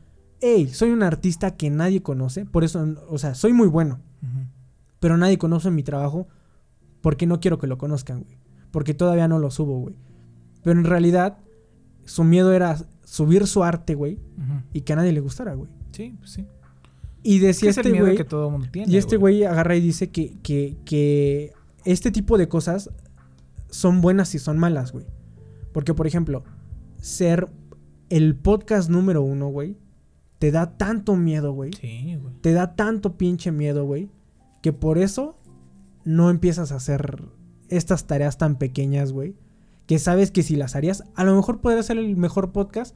hey, 0.41 0.67
soy 0.67 0.91
un 0.91 1.03
artista 1.03 1.55
que 1.55 1.69
nadie 1.69 2.01
conoce, 2.01 2.45
por 2.45 2.63
eso, 2.63 2.85
o 3.09 3.17
sea, 3.17 3.35
soy 3.35 3.53
muy 3.53 3.67
bueno, 3.67 3.99
pero 4.99 5.17
nadie 5.17 5.37
conoce 5.37 5.71
mi 5.71 5.83
trabajo 5.83 6.27
porque 7.01 7.25
no 7.25 7.39
quiero 7.39 7.57
que 7.59 7.67
lo 7.67 7.77
conozcan, 7.77 8.23
güey. 8.23 8.37
Porque 8.71 8.93
todavía 8.93 9.27
no 9.27 9.39
lo 9.39 9.49
subo, 9.51 9.79
güey. 9.79 9.95
Pero 10.63 10.79
en 10.79 10.85
realidad, 10.85 11.37
su 12.05 12.23
miedo 12.23 12.53
era 12.53 12.77
subir 13.03 13.47
su 13.47 13.63
arte, 13.63 13.95
güey, 13.95 14.19
y 14.73 14.81
que 14.81 14.93
a 14.93 14.95
nadie 14.97 15.11
le 15.11 15.19
gustara, 15.19 15.53
güey. 15.53 15.69
Sí, 15.91 16.15
pues 16.19 16.31
sí. 16.31 16.45
Y 17.23 17.39
decía 17.39 17.69
es 17.69 17.77
este 17.77 17.91
miedo 17.91 18.05
güey, 18.05 18.17
que 18.17 18.23
todo 18.23 18.49
mundo 18.49 18.67
tiene. 18.71 18.91
y 18.91 18.97
este 18.97 19.17
güey 19.17 19.43
agarra 19.43 19.75
y 19.75 19.81
dice 19.81 20.09
que, 20.09 20.37
que, 20.41 20.77
que 20.85 21.51
este 21.83 22.11
tipo 22.11 22.37
de 22.37 22.47
cosas 22.47 22.89
son 23.69 24.01
buenas 24.01 24.33
y 24.35 24.39
son 24.39 24.57
malas, 24.57 24.91
güey. 24.91 25.05
Porque, 25.73 25.93
por 25.93 26.07
ejemplo, 26.07 26.43
ser 27.01 27.49
el 28.09 28.35
podcast 28.35 28.89
número 28.89 29.21
uno, 29.21 29.47
güey, 29.47 29.77
te 30.39 30.51
da 30.51 30.77
tanto 30.77 31.15
miedo, 31.15 31.51
güey. 31.53 31.71
Sí, 31.73 32.15
güey. 32.15 32.33
Te 32.41 32.53
da 32.53 32.75
tanto 32.75 33.17
pinche 33.17 33.51
miedo, 33.51 33.85
güey, 33.85 34.09
que 34.61 34.73
por 34.73 34.97
eso 34.97 35.37
no 36.05 36.29
empiezas 36.29 36.71
a 36.71 36.75
hacer 36.75 37.25
estas 37.67 38.07
tareas 38.07 38.37
tan 38.37 38.57
pequeñas, 38.57 39.11
güey. 39.11 39.35
Que 39.85 39.99
sabes 39.99 40.31
que 40.31 40.43
si 40.43 40.55
las 40.55 40.75
harías, 40.75 41.03
a 41.15 41.23
lo 41.23 41.35
mejor 41.35 41.61
podrías 41.61 41.85
ser 41.85 41.97
el 41.97 42.15
mejor 42.15 42.51
podcast, 42.51 42.95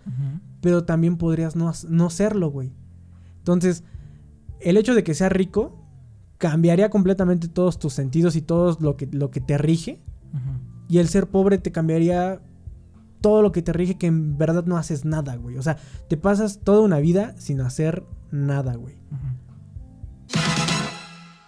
pero 0.62 0.86
también 0.86 1.18
podrías 1.18 1.56
no, 1.56 1.72
no 1.90 2.10
serlo, 2.10 2.52
güey. 2.52 2.72
Entonces, 3.40 3.84
el 4.62 4.78
hecho 4.78 4.96
de 4.96 5.04
que 5.04 5.14
sea 5.14 5.30
rico 5.30 5.84
cambiaría 6.38 6.90
completamente 6.90 7.48
todos 7.48 7.80
tus 7.80 7.94
sentidos 7.94 8.36
y 8.36 8.42
todo 8.42 8.78
lo 8.80 8.96
que, 8.96 9.08
lo 9.12 9.32
que 9.32 9.42
te 9.42 9.58
rige. 9.58 10.00
Y 10.88 11.00
el 11.00 11.08
ser 11.08 11.28
pobre 11.28 11.58
te 11.58 11.72
cambiaría 11.72 12.42
todo 13.24 13.42
lo 13.42 13.54
que 13.54 13.62
te 13.62 13.72
rige 13.72 13.98
que 13.98 14.08
en 14.08 14.38
verdad 14.38 14.66
no 14.66 14.76
haces 14.76 15.06
nada, 15.06 15.38
güey. 15.38 15.58
O 15.58 15.64
sea, 15.64 15.78
te 16.10 16.18
pasas 16.18 16.60
toda 16.60 16.82
una 16.82 17.00
vida 17.00 17.34
sin 17.38 17.62
hacer 17.62 18.04
nada, 18.32 18.76
güey. 18.76 18.98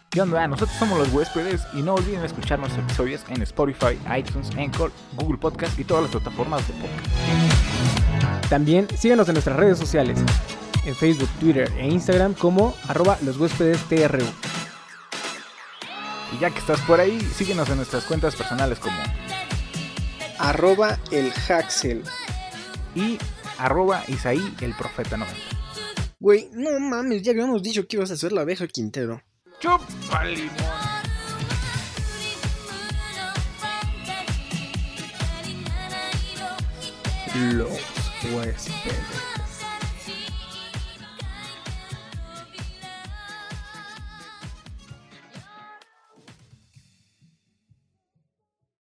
¿Qué 0.09 0.21
onda? 0.21 0.47
Nosotros 0.47 0.77
somos 0.79 0.97
los 0.97 1.11
huéspedes 1.13 1.67
y 1.73 1.81
no 1.81 1.95
olviden 1.95 2.23
escuchar 2.23 2.59
nuestros 2.59 2.85
episodios 2.85 3.25
en 3.27 3.41
Spotify, 3.41 3.99
iTunes, 4.17 4.49
Anchor, 4.57 4.93
Google 5.17 5.37
Podcast 5.37 5.77
y 5.77 5.83
todas 5.83 6.03
las 6.03 6.11
plataformas 6.13 6.65
de 6.65 6.75
podcast. 6.75 8.49
También 8.49 8.87
síguenos 8.95 9.27
en 9.27 9.33
nuestras 9.33 9.57
redes 9.57 9.77
sociales, 9.77 10.17
en 10.85 10.95
Facebook, 10.95 11.27
Twitter 11.41 11.69
e 11.77 11.89
Instagram 11.89 12.35
como 12.35 12.73
arroba 12.87 13.17
los 13.25 13.37
huéspedes 13.37 13.83
TRU. 13.89 14.23
Y 16.33 16.39
ya 16.39 16.49
que 16.49 16.59
estás 16.59 16.79
por 16.81 17.01
ahí, 17.01 17.19
síguenos 17.19 17.69
en 17.69 17.75
nuestras 17.75 18.05
cuentas 18.05 18.33
personales 18.33 18.79
como 18.79 18.95
Arroba 20.45 20.99
el 21.11 21.31
Haxel. 21.31 22.03
y 22.93 23.17
arroba 23.57 24.03
Isaí 24.07 24.53
el 24.61 24.75
Profeta 24.75 25.17
90. 25.17 25.39
Güey, 26.19 26.49
no 26.53 26.79
mames, 26.79 27.23
ya 27.23 27.31
habíamos 27.31 27.63
dicho 27.63 27.87
que 27.87 27.97
ibas 27.97 28.11
a 28.11 28.15
ser 28.15 28.31
la 28.31 28.41
abeja 28.41 28.67
Quintero. 28.67 29.23
¡Chupa 29.59 30.23
limón! 30.25 30.51
Los 37.53 37.71
huéspedes. 38.31 39.34